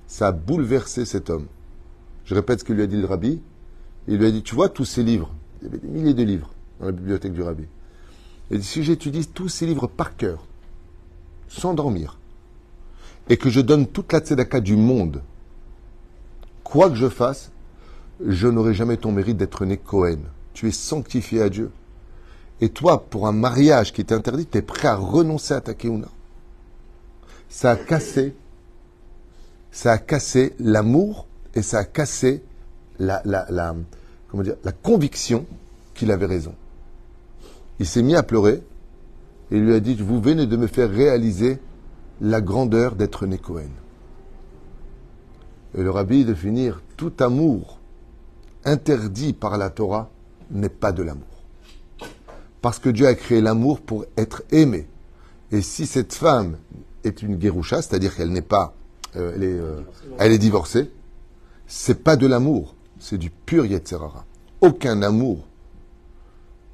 [0.06, 1.46] Ça a bouleversé cet homme.
[2.24, 3.40] Je répète ce que lui a dit le rabbi.
[4.06, 6.22] Il lui a dit, tu vois tous ces livres, il y avait des milliers de
[6.22, 7.64] livres dans la bibliothèque du rabbi.
[8.52, 10.46] Il dit, si j'étudie tous ces livres par cœur,
[11.48, 12.18] sans dormir,
[13.28, 15.22] et que je donne toute la tzedaka du monde,
[16.62, 17.50] quoi que je fasse,
[18.26, 20.18] je n'aurai jamais ton mérite d'être né Cohen.
[20.52, 21.70] Tu es sanctifié à Dieu.
[22.60, 25.74] Et toi, pour un mariage qui est interdit, tu es prêt à renoncer à ta
[25.74, 26.08] keuna.
[27.48, 28.34] Ça a cassé,
[29.72, 32.42] ça a cassé l'amour et ça a cassé
[32.98, 33.74] la, la, la,
[34.28, 35.46] comment dire, la conviction
[35.94, 36.54] qu'il avait raison.
[37.78, 38.62] Il s'est mis à pleurer
[39.50, 41.58] et lui a dit, vous venez de me faire réaliser
[42.20, 43.70] la grandeur d'être né Cohen.
[45.76, 47.79] Et le rabbi de finir, tout amour
[48.64, 50.10] interdit par la Torah
[50.50, 51.26] n'est pas de l'amour.
[52.60, 54.88] Parce que Dieu a créé l'amour pour être aimé.
[55.50, 56.58] Et si cette femme
[57.04, 58.74] est une guéroucha, c'est-à-dire qu'elle n'est pas,
[59.16, 59.80] euh, elle, est, euh,
[60.18, 60.90] elle est divorcée,
[61.66, 64.24] c'est pas de l'amour, c'est du pur Yetzerara.
[64.60, 65.46] Aucun amour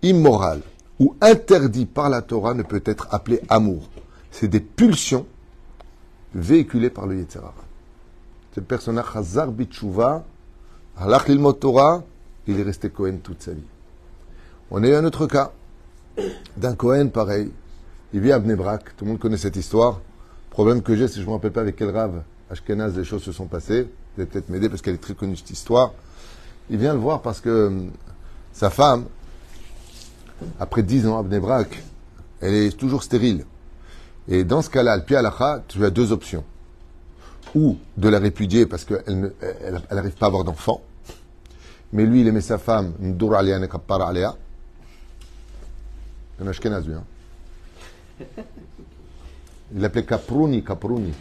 [0.03, 0.63] immoral
[0.99, 3.89] ou interdit par la Torah ne peut être appelé amour.
[4.31, 5.27] C'est des pulsions
[6.35, 7.55] véhiculées par le Yetzerara.
[8.55, 10.25] Ce personnage, Hazar Bitshuva,
[10.99, 12.03] Halach Lilmot Torah,
[12.47, 13.67] il est resté Cohen toute sa vie.
[14.71, 15.53] On a eu un autre cas
[16.57, 17.53] d'un Cohen pareil.
[18.15, 20.01] Il vit à Bnebrak, tout le monde connaît cette histoire.
[20.49, 23.05] Problème que j'ai, c'est que je ne me rappelle pas avec quel rave Ashkenaz les
[23.05, 23.83] choses se sont passées.
[23.83, 25.93] Vous allez peut-être m'aider parce qu'elle est très connue cette histoire.
[26.71, 27.91] Il vient le voir parce que hum,
[28.55, 29.05] sa femme,
[30.59, 31.83] après 10 ans à Bnebrak,
[32.41, 33.45] elle est toujours stérile.
[34.29, 36.45] Et dans ce cas-là, pied à tu as deux options.
[37.55, 39.33] Ou de la répudier parce qu'elle
[39.91, 40.81] n'arrive pas à avoir d'enfant.
[41.93, 44.35] Mais lui, il aimait sa femme, Ndur Aliyah Nekappar Aliyah.
[46.41, 46.95] Un Ashkenaz, lui.
[46.95, 47.05] Hein.
[49.75, 51.13] Il l'appelait Kaprouni, Kaprouni.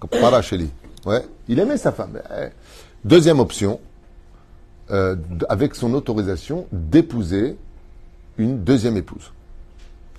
[0.00, 0.70] Kappara Sheli.
[1.04, 1.24] Ouais.
[1.48, 2.20] Il aimait sa femme.
[2.30, 2.48] Eh.
[3.04, 3.80] Deuxième option,
[4.90, 5.16] euh,
[5.48, 7.56] avec son autorisation, d'épouser
[8.38, 9.32] une deuxième épouse.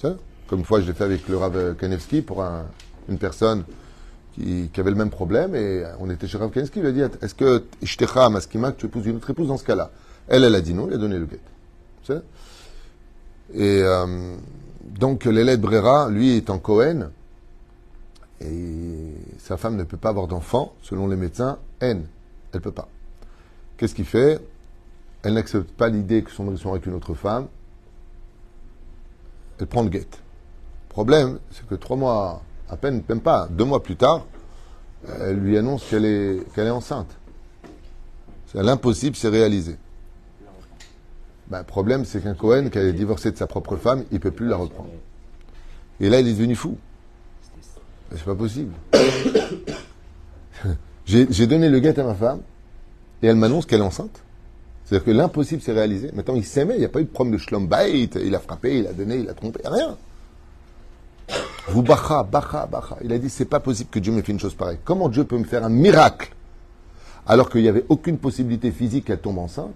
[0.02, 2.66] Comme une fois, je l'ai fait avec le Rav Kanevski pour un-
[3.10, 3.64] une personne
[4.38, 7.34] qui, avait le même problème et on était chez Rav il lui a dit Est-ce
[7.34, 9.92] que Ishtecha Maskima, que tu épouses une autre épouse dans ce cas-là?
[10.28, 11.40] Elle, elle a dit non, il a donné le guet.
[13.54, 14.36] Et euh,
[14.84, 17.10] donc, l'élève Brera, lui, étant Cohen,
[18.42, 22.06] Et sa femme ne peut pas avoir d'enfant, selon les médecins, haine.
[22.54, 22.88] Elle peut pas.
[23.78, 24.40] Qu'est-ce qu'il fait?
[25.24, 27.48] Elle n'accepte pas l'idée que son mari soit avec une autre femme.
[29.60, 30.20] Elle prend le guette.
[30.90, 34.26] Problème, c'est que trois mois, à peine, même pas, deux mois plus tard,
[35.22, 37.10] elle lui annonce qu'elle est, qu'elle est enceinte.
[38.54, 39.78] L'impossible, c'est réalisé.
[41.50, 44.32] Ben, le problème, c'est qu'un Cohen qui a divorcé de sa propre femme, il peut
[44.32, 44.90] plus la reprendre.
[46.00, 46.78] Et là, il est devenu fou.
[48.10, 48.74] Ben, c'est pas possible.
[51.06, 52.42] j'ai, j'ai donné le guet à ma femme,
[53.22, 54.24] et elle m'annonce qu'elle est enceinte.
[54.84, 56.12] C'est-à-dire que l'impossible s'est réalisé.
[56.14, 58.80] Maintenant, il s'aimait, il n'y a pas eu de problème de schlombait, il a frappé,
[58.80, 59.98] il a donné, il a trompé, rien.
[61.70, 62.98] Vous bacha, bacha, bacha.
[63.04, 64.80] Il a dit, c'est pas possible que Dieu me fait une chose pareille.
[64.84, 66.34] Comment Dieu peut me faire un miracle
[67.26, 69.76] alors qu'il n'y avait aucune possibilité physique qu'elle tombe enceinte?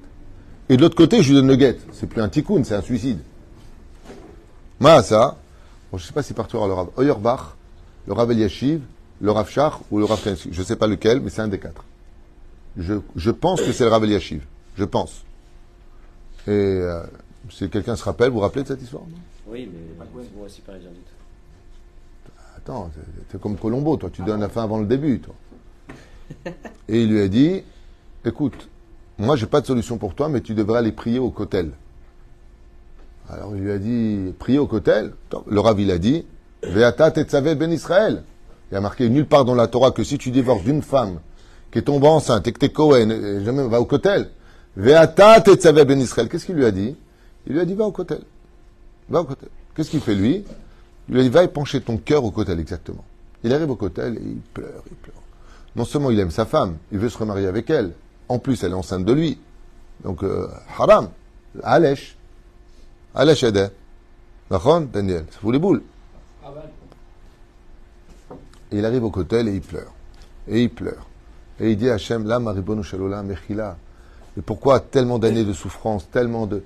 [0.70, 1.78] Et de l'autre côté, je lui donne le guet.
[1.92, 3.20] C'est plus un tikkun, c'est un suicide.
[4.80, 5.38] Moi, ça,
[5.92, 7.56] bon, je sais pas si partout le Rav Oyerbach,
[8.08, 8.82] le Rav Eliashiv,
[9.20, 10.50] le Rav Shach ou le Rav Kensky.
[10.52, 11.84] Je sais pas lequel, mais c'est un des quatre.
[12.78, 14.46] Je, je pense que c'est le Rav Eliashiv.
[14.78, 15.24] Je pense.
[16.48, 17.04] Et euh,
[17.50, 19.04] si quelqu'un se rappelle, vous vous rappelez de cette histoire?
[19.46, 21.02] Oui, mais c'est aussi pareil, j'en doute.
[22.63, 22.91] Attends,
[23.32, 25.34] c'est- comme Colombo, toi, tu donnes la fin avant le début, toi.
[26.88, 27.63] Et il lui a dit,
[28.26, 28.69] écoute,
[29.17, 31.71] moi j'ai pas de solution pour toi, mais tu devrais aller prier au cotel.
[33.30, 35.13] Alors il lui a dit, prier au cotel?
[35.47, 36.26] Le Rav, il a dit,
[36.63, 38.24] Veata tetzavet ben Israël.
[38.71, 41.19] Il a marqué nulle part dans la Torah que si tu divorces d'une femme
[41.71, 43.10] qui est tombée enceinte et que t'es Cohen,
[43.43, 44.30] jamais va au cotel.
[44.78, 46.30] Veata tetzavet ben Israël.
[46.30, 46.95] Qu'est-ce qu'il lui a dit?
[47.47, 48.21] Il lui a dit, va au cotel.
[49.10, 49.50] Va au cotel.
[49.76, 50.43] Qu'est-ce qu'il fait lui?
[51.12, 53.04] Il lui a dit, va épancher ton cœur au cotel, exactement.
[53.43, 55.21] Il arrive au cotel et il pleure, il pleure.
[55.76, 57.91] Non seulement il aime sa femme, il veut se remarier avec elle.
[58.30, 59.38] En plus, elle est enceinte de lui.
[60.06, 60.47] Donc, euh,
[60.78, 61.10] haram.
[61.63, 62.15] Alèche.
[63.13, 63.43] Alèche.
[64.50, 65.84] D'accord, Daniel Ça fout les boules.
[68.71, 69.91] Et il arrive au cotel et il pleure.
[70.47, 71.08] Et il pleure.
[71.60, 73.76] Et il dit à Hachem, là, Maribonu Shalola, Mechila.
[74.38, 76.63] Et pourquoi tellement d'années de souffrance, tellement de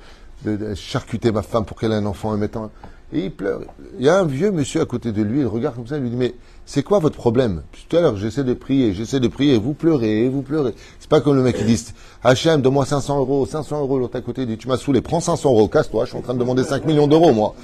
[0.75, 2.69] charcuter ma femme pour qu'elle ait un enfant et mettant.
[3.13, 3.61] Et il pleure.
[3.99, 6.03] Il y a un vieux monsieur à côté de lui, il regarde comme ça, il
[6.03, 6.33] lui dit, mais
[6.65, 7.61] c'est quoi votre problème?
[7.89, 10.73] Tout à l'heure, j'essaie de prier, j'essaie de prier, vous pleurez, vous pleurez.
[10.99, 11.85] C'est pas comme le mec qui dit,
[12.23, 15.49] Hachem, donne-moi 500 euros, 500 euros, l'autre à côté, dit, tu m'as saoulé, prends 500
[15.49, 17.55] euros, casse-toi, je suis en train de demander 5 millions d'euros, moi.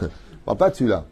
[0.58, 1.04] Pas dessus, là.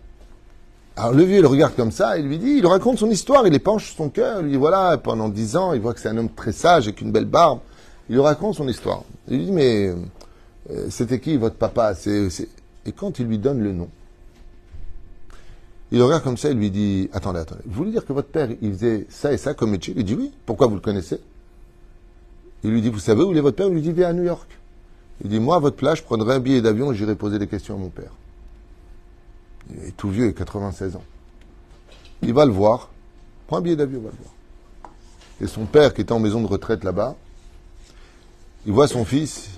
[0.95, 3.55] Alors le vieux, il regarde comme ça, il lui dit, il raconte son histoire, il
[3.55, 6.19] épanche son cœur, il lui dit, voilà, pendant 10 ans, il voit que c'est un
[6.19, 7.61] homme très sage avec une belle barbe.
[8.11, 9.03] Il lui raconte son histoire.
[9.29, 9.95] Il lui dit, mais
[10.71, 11.95] euh, c'était qui votre papa?
[11.95, 12.49] C'est- c'est-
[12.87, 13.89] Et quand il lui donne le nom,
[15.93, 18.49] il regarde comme ça, il lui dit, attendez, attendez, vous voulez dire que votre père,
[18.63, 19.93] il faisait ça et ça comme métier?
[19.97, 21.21] Il dit, oui, pourquoi vous le connaissez?
[22.65, 23.67] Il lui dit, vous savez où est votre père?
[23.67, 24.49] Il lui dit, il vit à New York.
[25.23, 27.47] Il dit, moi, à votre place, je prendrai un billet d'avion et j'irai poser des
[27.47, 28.11] questions à mon père.
[29.71, 31.05] Il est tout vieux, il a 96 ans.
[32.23, 32.91] Il va le voir,
[33.47, 34.35] prend un billet d'avion, il va le voir.
[35.43, 37.17] Et son père, qui était en maison de retraite là-bas,
[38.65, 39.51] il voit son fils,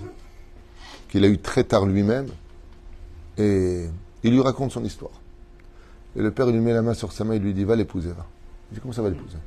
[1.09, 2.27] qu'il a eu très tard lui-même,
[3.37, 3.85] et
[4.23, 5.11] il lui raconte son histoire.
[6.15, 8.09] Et le père, lui met la main sur sa main, il lui dit, va l'épouser,
[8.09, 8.25] va.
[8.71, 9.37] Il dit, comment ça va l'épouser?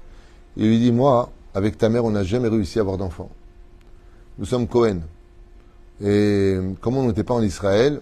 [0.56, 3.30] Il lui dit, moi, avec ta mère, on n'a jamais réussi à avoir d'enfant.
[4.38, 5.00] Nous sommes Cohen.
[6.02, 8.00] Et comme on n'était pas en Israël,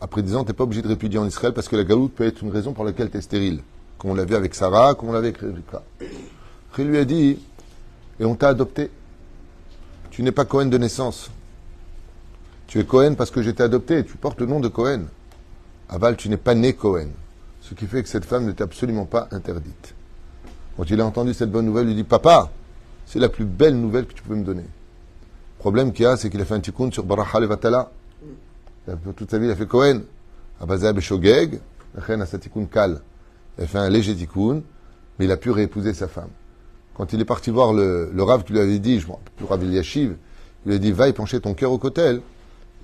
[0.00, 2.14] après 10 ans, tu n'es pas obligé de répudier en Israël parce que la galoute
[2.14, 3.60] peut être une raison pour laquelle tu es stérile.
[3.98, 5.84] Comme on l'a vu avec Sarah, comme on l'avait avec Rebecca.
[6.78, 7.38] Il lui a dit,
[8.18, 8.90] et on t'a adopté.
[10.10, 11.30] Tu n'es pas Cohen de naissance.
[12.72, 14.02] Tu es Cohen parce que j'étais adopté.
[14.02, 15.02] Tu portes le nom de Cohen.
[15.90, 17.08] Aval, tu n'es pas né Cohen.
[17.60, 19.94] Ce qui fait que cette femme n'était absolument pas interdite.
[20.74, 22.50] Quand il a entendu cette bonne nouvelle, il dit Papa,
[23.04, 24.62] c'est la plus belle nouvelle que tu peux me donner.
[24.62, 27.90] Le problème qu'il a, c'est qu'il a fait un tikkun sur Baracha Levatala.
[29.16, 30.00] Toute sa vie, il a fait Cohen.
[30.58, 31.60] Abazab et Shogeg,
[31.94, 33.02] a sa tikkun kal.
[33.58, 34.62] Il a fait un léger tikkun,
[35.18, 36.30] mais il a pu réépouser sa femme.
[36.94, 39.32] Quand il est parti voir le, le Rav qui lui avait dit, je me rappelle
[39.36, 40.16] plus, Rav Eliashiv,
[40.64, 42.22] il lui a dit, va y pencher ton cœur au cotel.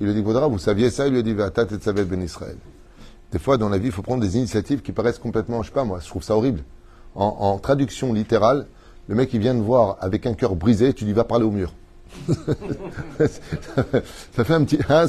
[0.00, 1.06] Il lui dit, Vaudra, vous saviez ça?
[1.06, 2.56] Il lui a dit, va tat et savez ben Israël.
[3.32, 5.74] Des fois, dans la vie, il faut prendre des initiatives qui paraissent complètement, je sais
[5.74, 6.61] pas moi, je trouve ça horrible.
[7.14, 8.66] En, en traduction littérale,
[9.08, 11.50] le mec, il vient de voir avec un cœur brisé, tu lui vas parler au
[11.50, 11.72] mur.
[13.18, 14.78] ça fait un petit.
[14.88, 15.06] Hein,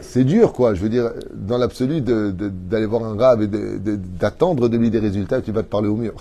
[0.00, 0.74] c'est, dur, quoi.
[0.74, 4.90] Je veux dire, dans l'absolu, d'aller voir un rave et de- de- d'attendre de lui
[4.90, 6.14] des résultats, tu vas te parler au mur.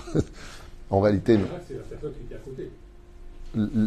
[0.89, 1.45] en réalité, non.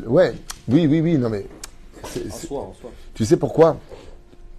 [0.06, 0.34] Ouais,
[0.68, 1.46] oui, oui, oui, non, mais.
[2.06, 2.90] C'est- En c'est- soi, en soi.
[3.14, 3.76] tu sais pourquoi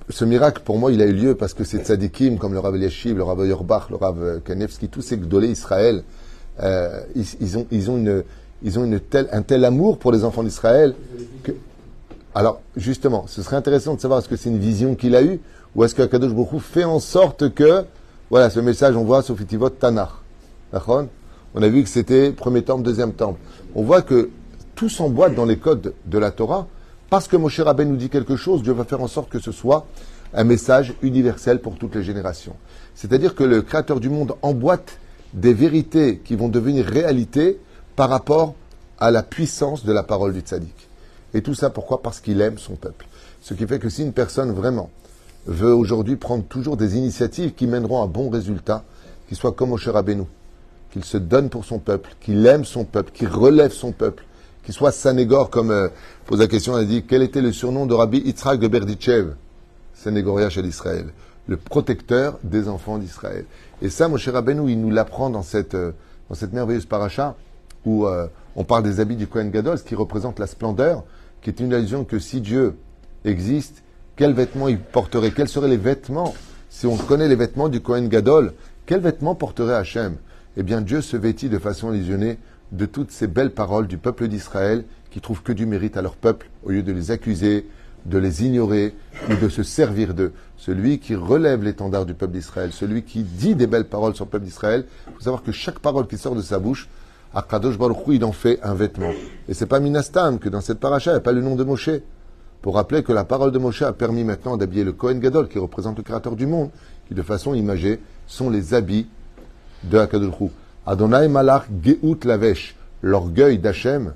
[0.10, 2.76] Ce miracle, pour moi, il a eu lieu parce que c'est tzadikim comme le Rav
[2.76, 6.04] Eliashiv, le Rav Yorbach, le Rav Kanevski, tous ces gdolés Israël,
[6.62, 8.24] euh, ils, ils ont, ils ont, une,
[8.62, 10.94] ils ont une telle, un tel amour pour les enfants d'Israël
[11.44, 11.54] que.
[12.36, 15.40] Alors, justement, ce serait intéressant de savoir est-ce que c'est une vision qu'il a eue
[15.76, 17.86] ou est-ce que Kadosh Baruch fait en sorte que
[18.30, 20.10] Voilà, ce message, on voit Sofitivot Tanakh.
[20.74, 23.40] On a vu que c'était premier temple, deuxième temple.
[23.76, 24.30] On voit que
[24.76, 26.68] tout s'emboîte dans les codes de la Torah.
[27.10, 29.52] Parce que Moshe Rabbein nous dit quelque chose, Dieu va faire en sorte que ce
[29.52, 29.86] soit
[30.34, 32.56] un message universel pour toutes les générations.
[32.96, 34.98] C'est-à-dire que le Créateur du monde emboîte
[35.34, 37.60] des vérités qui vont devenir réalité
[37.96, 38.56] par rapport
[39.00, 40.90] à la puissance de la parole du tzaddik.
[41.34, 42.02] Et tout ça pourquoi?
[42.02, 43.06] Parce qu'il aime son peuple.
[43.42, 44.90] Ce qui fait que si une personne vraiment
[45.46, 48.84] veut aujourd'hui prendre toujours des initiatives qui mèneront à bons résultats,
[49.28, 50.24] qu'il soit comme Moshe Rabbeinu,
[50.92, 54.24] qu'il se donne pour son peuple, qu'il aime son peuple, qu'il relève son peuple,
[54.66, 55.88] qu'il soit Sanégor, comme euh,
[56.26, 59.36] pose la question, elle a dit, quel était le surnom de Rabbi Yitzhak de Berdichev
[59.94, 61.06] Sénégoria chez l'Israël,
[61.48, 63.46] le protecteur des enfants d'Israël.
[63.82, 65.92] Et ça, Moshe Rabbeinu, il nous l'apprend dans cette, euh,
[66.30, 67.36] dans cette merveilleuse paracha,
[67.86, 71.04] où euh, on parle des habits du Kohen Gadol, ce qui représente la splendeur,
[71.42, 72.76] qui est une allusion que si Dieu
[73.24, 73.84] existe,
[74.16, 75.32] quels vêtements il porterait?
[75.32, 76.34] Quels seraient les vêtements?
[76.70, 78.54] Si on connaît les vêtements du Kohen Gadol,
[78.88, 80.16] quels vêtements porterait Hachem?
[80.58, 82.40] Eh bien, Dieu se vêtit de façon illusionnée
[82.72, 86.16] de toutes ces belles paroles du peuple d'Israël qui trouvent que du mérite à leur
[86.16, 87.68] peuple, au lieu de les accuser,
[88.06, 88.94] de les ignorer
[89.30, 90.34] ou de se servir d'eux.
[90.58, 94.30] Celui qui relève l'étendard du peuple d'Israël, celui qui dit des belles paroles sur le
[94.30, 96.88] peuple d'Israël, il faut savoir que chaque parole qui sort de sa bouche,
[97.34, 99.12] Akadosh Baruch Hu, il en fait un vêtement.
[99.50, 101.64] Et c'est pas Minastam que dans cette paracha, il n'y a pas le nom de
[101.64, 101.90] Moshe.
[102.62, 105.60] Pour rappeler que la parole de Moshe a permis maintenant d'habiller le Kohen Gadol, qui
[105.60, 106.70] représente le Créateur du monde,
[107.08, 109.08] qui de façon imagée sont les habits
[109.84, 110.34] de Akadosh.
[110.88, 114.14] Adonai Malach Geout Lavesh, l'orgueil d'Hachem,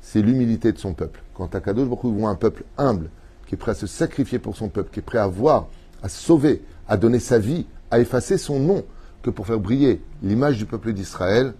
[0.00, 1.20] c'est l'humilité de son peuple.
[1.34, 3.10] Quand Akadosh Baruch Hu voit un peuple humble,
[3.48, 5.66] qui est prêt à se sacrifier pour son peuple, qui est prêt à voir,
[6.04, 8.84] à sauver, à donner sa vie, à effacer son nom,
[9.22, 11.52] que pour faire briller l'image du peuple d'Israël,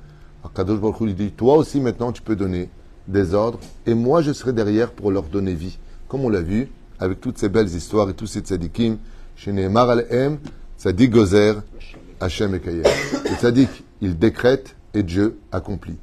[0.45, 2.71] Akadosh Baruch lui dit, toi aussi maintenant tu peux donner
[3.09, 5.79] des ordres, et moi je serai derrière pour leur donner vie.
[6.07, 8.99] Comme on l'a vu, avec toutes ces belles histoires et tous ces tzadikim,
[9.35, 10.39] chez Nehemar al-Em,
[10.79, 11.61] tzadik gozer,
[12.21, 12.85] Hachem et Kayer.
[13.25, 13.37] Le
[14.05, 15.97] il décrète et Dieu accomplit.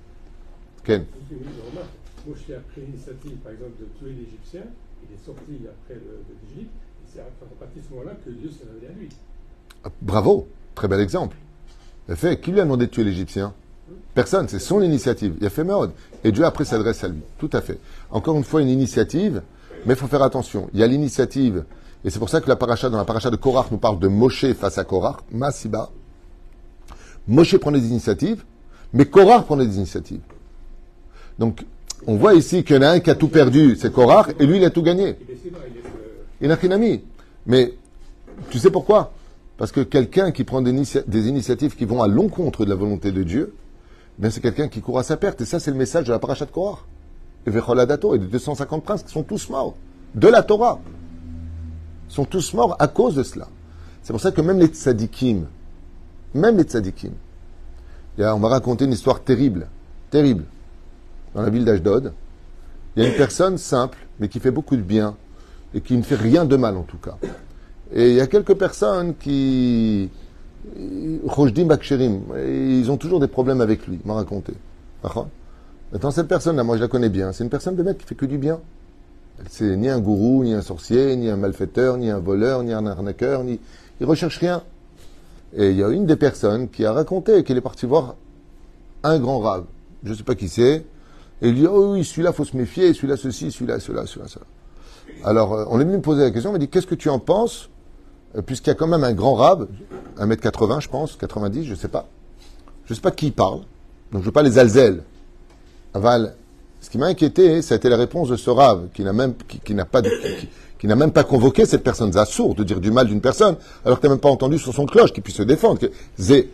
[0.84, 1.06] Ken.
[2.28, 4.62] Moshe a pris l'initiative, par exemple, de tuer l'Égyptien.
[5.04, 6.72] Il est sorti après le- l'Égypte.
[6.72, 7.24] Et c'est à
[7.60, 9.10] partir de ce moment-là que Dieu s'est révélé à lui.
[10.02, 11.36] Bravo, très bel exemple.
[12.12, 13.54] En fait, qui lui a demandé de tuer l'Égyptien
[14.14, 15.36] Personne, c'est son initiative.
[15.40, 15.92] Il a fait mode.
[16.24, 17.22] Et Dieu après s'adresse à lui.
[17.38, 17.80] Tout à fait.
[18.10, 19.42] Encore une fois, une initiative,
[19.86, 20.70] mais il faut faire attention.
[20.74, 21.64] Il y a l'initiative,
[22.04, 24.08] et c'est pour ça que la paracha, dans la paracha de Korach nous parle de
[24.10, 25.90] Moshe face à Korach, Masiba.
[27.28, 28.44] Moshe prend des initiatives,
[28.94, 30.22] mais Korach prend des initiatives.
[31.40, 31.66] Donc,
[32.08, 34.46] on voit ici qu'il y en a un qui a tout perdu, c'est Korach, et
[34.46, 35.16] lui, il a tout gagné.
[35.30, 35.52] Il
[36.42, 37.02] Il n'a qu'une amie.
[37.46, 37.74] Mais
[38.50, 39.14] tu sais pourquoi?
[39.58, 42.76] Parce que quelqu'un qui prend des, initia- des initiatives qui vont à l'encontre de la
[42.76, 43.54] volonté de Dieu,
[44.18, 45.42] ben c'est quelqu'un qui court à sa perte.
[45.42, 46.80] Et ça, c'est le message de la paracha de Korah.
[47.46, 49.76] Et Vecholadato et des 250 princes qui sont tous morts
[50.16, 50.80] de la Torah.
[52.10, 53.48] Ils sont tous morts à cause de cela.
[54.04, 55.46] C'est pour ça que même les tzadikim,
[56.34, 57.12] même les tzadikim,
[58.18, 59.68] on va raconter une histoire terrible,
[60.10, 60.44] terrible.
[61.34, 62.14] Dans la ville d'Ashdod,
[62.96, 65.16] il y a une personne simple, mais qui fait beaucoup de bien,
[65.74, 67.18] et qui ne fait rien de mal en tout cas.
[67.94, 70.10] Et il y a quelques personnes qui.
[71.26, 74.54] Rojdim Baksherim, ils ont toujours des problèmes avec lui, m'a raconté.
[75.92, 78.16] Maintenant, cette personne-là, moi je la connais bien, c'est une personne de mec qui fait
[78.16, 78.60] que du bien.
[79.50, 82.86] C'est ni un gourou, ni un sorcier, ni un malfaiteur, ni un voleur, ni un
[82.86, 83.60] arnaqueur, ni.
[84.00, 84.62] Il recherche rien.
[85.56, 88.16] Et il y a une des personnes qui a raconté qu'elle est partie voir
[89.04, 89.66] un grand rave.
[90.04, 90.86] Je ne sais pas qui c'est.
[91.42, 94.46] Et il dit Oh oui, celui-là, faut se méfier, celui-là, ceci, celui-là, cela, celui-là, cela.
[95.24, 97.10] Alors, euh, on est venu me poser la question, on m'a dit Qu'est-ce que tu
[97.10, 97.70] en penses?
[98.36, 99.68] Euh, Puisqu'il y a quand même un grand rave,
[100.18, 102.08] 1m80, je pense, 90, je ne sais pas.
[102.86, 103.62] Je ne sais pas qui parle,
[104.12, 105.04] donc je veux pas les alzèles.
[105.94, 106.36] Aval.
[106.82, 109.34] Ce qui m'a inquiété, ça a été la réponse de ce rave, qui n'a même,
[109.64, 110.02] qui, n'a pas,
[110.84, 112.12] même pas convoqué cette personne.
[112.26, 114.86] Sourd de dire du mal d'une personne, alors que tu même pas entendu sur son
[114.86, 115.80] cloche qu'il puisse se défendre.
[116.20, 116.50] Zé.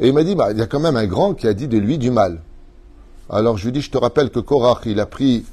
[0.00, 1.66] Et il m'a dit, bah, il y a quand même un grand qui a dit
[1.66, 2.40] de lui du mal.
[3.30, 5.44] Alors je lui dis, je te rappelle que Korach, il a pris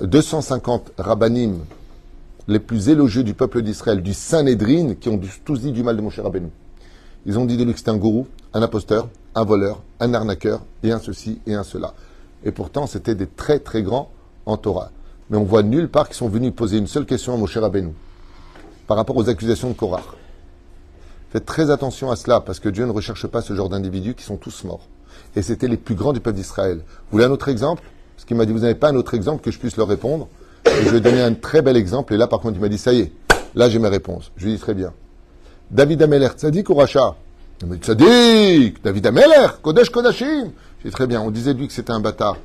[0.00, 1.58] 250 rabbanim
[2.48, 6.02] les plus élogieux du peuple d'Israël, du Saint-Nédrine, qui ont tous dit du mal de
[6.02, 6.48] mon cher Rabbeinu.
[7.26, 10.60] Ils ont dit de lui que c'était un gourou, un imposteur, un voleur, un arnaqueur,
[10.82, 11.94] et un ceci et un cela.
[12.44, 14.10] Et pourtant, c'était des très très grands
[14.46, 14.90] en Torah.
[15.30, 17.92] Mais on voit nulle part qu'ils sont venus poser une seule question à Moshe Rabbeinu
[18.86, 20.04] par rapport aux accusations de Korach.
[21.30, 24.22] Faites très attention à cela, parce que Dieu ne recherche pas ce genre d'individus qui
[24.22, 24.86] sont tous morts.
[25.34, 26.76] Et c'était les plus grands du peuple d'Israël.
[26.76, 27.82] Vous voulez un autre exemple?
[28.14, 30.28] Parce qu'il m'a dit, vous n'avez pas un autre exemple que je puisse leur répondre
[30.66, 32.78] Et je ai donné un très bel exemple, et là par contre il m'a dit,
[32.78, 33.12] ça y est,
[33.54, 34.30] là j'ai mes réponses.
[34.36, 34.92] Je lui ai dit, très bien.
[35.70, 37.16] David Ameler, Tzadik ou Racha?
[37.62, 40.52] Il m'a dit, Tzadik David Ameler Kodesh Kodashim
[40.84, 42.36] Dit, très bien, on disait lui que c'était un bâtard.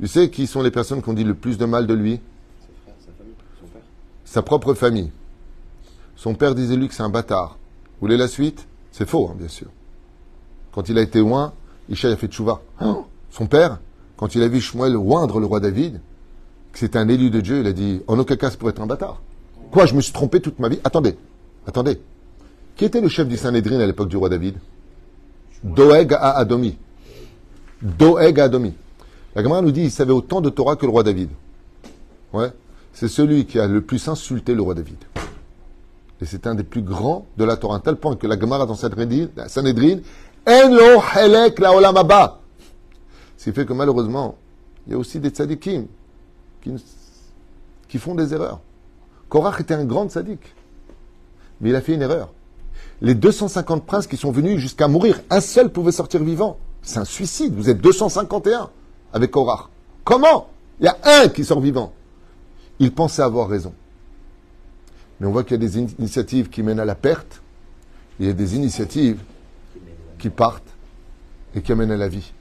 [0.00, 2.20] Tu sais qui sont les personnes qui ont dit le plus de mal de lui?
[4.24, 5.10] Sa propre famille.
[6.16, 7.58] Son père disait lui que c'est un bâtard.
[7.94, 8.66] Vous voulez la suite?
[8.92, 9.68] C'est faux, hein, bien sûr.
[10.72, 11.52] Quand il a été oint,
[11.90, 12.62] Ishaï a fait tchouva.
[12.80, 13.04] Hein?
[13.30, 13.80] Son père,
[14.16, 16.00] quand il a vu Shmuel oindre le roi David,
[16.72, 18.80] que c'était un élu de Dieu, il a dit En aucun cas, ça pourrait être
[18.80, 19.20] un bâtard.
[19.70, 20.78] Quoi, je me suis trompé toute ma vie?
[20.84, 21.16] Attendez,
[21.66, 22.00] attendez.
[22.76, 24.56] Qui était le chef du Sanhédrin à l'époque du roi David?
[25.62, 26.76] Doeg à Adomi.
[27.82, 28.74] Doeg Adomi.
[29.34, 31.30] La Gemara nous dit il savait autant de Torah que le roi David.
[32.32, 32.52] Ouais.
[32.92, 34.98] C'est celui qui a le plus insulté le roi David.
[36.20, 38.66] Et c'est un des plus grands de la Torah, à tel point que la Gemara
[38.66, 40.00] dans Sanhedrin,
[40.46, 42.40] En helek la olam haba.
[43.38, 44.36] Ce qui fait que malheureusement,
[44.86, 45.86] il y a aussi des tzadikim
[46.60, 46.72] qui,
[47.88, 48.60] qui font des erreurs.
[49.30, 50.40] Korach était un grand tzaddik,
[51.60, 52.32] mais il a fait une erreur.
[53.00, 56.58] Les 250 princes qui sont venus jusqu'à mourir, un seul pouvait sortir vivant.
[56.82, 57.54] C'est un suicide.
[57.54, 58.70] Vous êtes 251
[59.12, 59.68] avec Korach.
[60.04, 60.48] Comment?
[60.80, 61.92] Il y a un qui sort vivant.
[62.78, 63.74] Il pensait avoir raison.
[65.20, 67.42] Mais on voit qu'il y a des initiatives qui mènent à la perte.
[68.18, 69.20] Il y a des initiatives
[70.18, 70.62] qui partent
[71.54, 72.32] et qui amènent à la vie.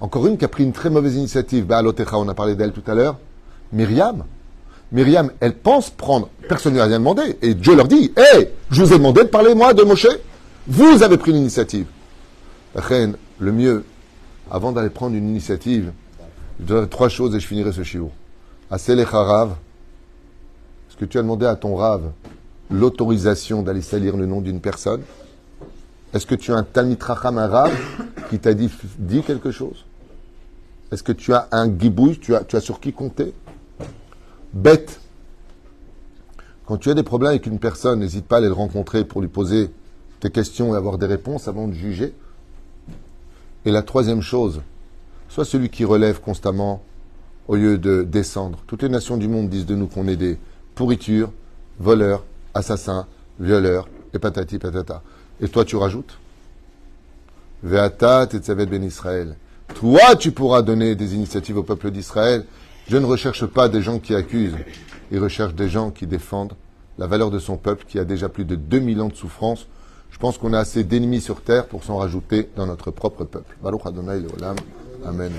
[0.00, 1.66] Encore une qui a pris une très mauvaise initiative.
[1.66, 3.18] Baalotecha, on a parlé d'elle tout à l'heure.
[3.72, 4.24] Myriam.
[4.90, 6.28] Myriam, elle pense prendre.
[6.48, 7.38] Personne ne lui a rien demandé.
[7.42, 10.08] Et Dieu leur dit Hé, je vous ai demandé de parler, moi, de Moshe.
[10.66, 11.86] Vous avez pris l'initiative.
[13.42, 13.84] Le mieux,
[14.52, 15.90] avant d'aller prendre une initiative,
[16.60, 18.12] je dirais trois choses et je finirai ce chiot.
[18.70, 19.56] Aselecha Rav.
[20.88, 22.12] Est-ce que tu as demandé à ton Rav
[22.70, 25.02] l'autorisation d'aller salir le nom d'une personne?
[26.14, 27.72] Est-ce que tu as un Talmid Racham, un Rav,
[28.30, 28.70] qui t'a dit,
[29.26, 29.86] quelque chose?
[30.92, 32.20] Est-ce que tu as un gibouille?
[32.20, 33.34] Tu as, tu as sur qui compter?
[34.52, 35.00] Bête.
[36.66, 39.20] Quand tu as des problèmes avec une personne, n'hésite pas à aller le rencontrer pour
[39.20, 39.72] lui poser
[40.20, 42.14] tes questions et avoir des réponses avant de juger.
[43.64, 44.60] Et la troisième chose,
[45.28, 46.82] sois celui qui relève constamment
[47.48, 48.58] au lieu de descendre.
[48.66, 50.38] Toutes les nations du monde disent de nous qu'on est des
[50.74, 51.32] pourritures,
[51.78, 53.06] voleurs, assassins,
[53.40, 55.02] violeurs, et patati patata.
[55.40, 56.18] Et toi, tu rajoutes?
[57.62, 59.36] Veata tetzavet ben Israël.
[59.74, 62.44] Toi, tu pourras donner des initiatives au peuple d'Israël.
[62.88, 64.56] Je ne recherche pas des gens qui accusent.
[65.10, 66.54] Il recherche des gens qui défendent
[66.98, 69.66] la valeur de son peuple qui a déjà plus de 2000 ans de souffrance.
[70.12, 73.56] Je pense qu'on a assez d'ennemis sur terre pour s'en rajouter dans notre propre peuple.
[73.62, 74.22] Baruch Adonai.
[75.04, 75.32] Amen.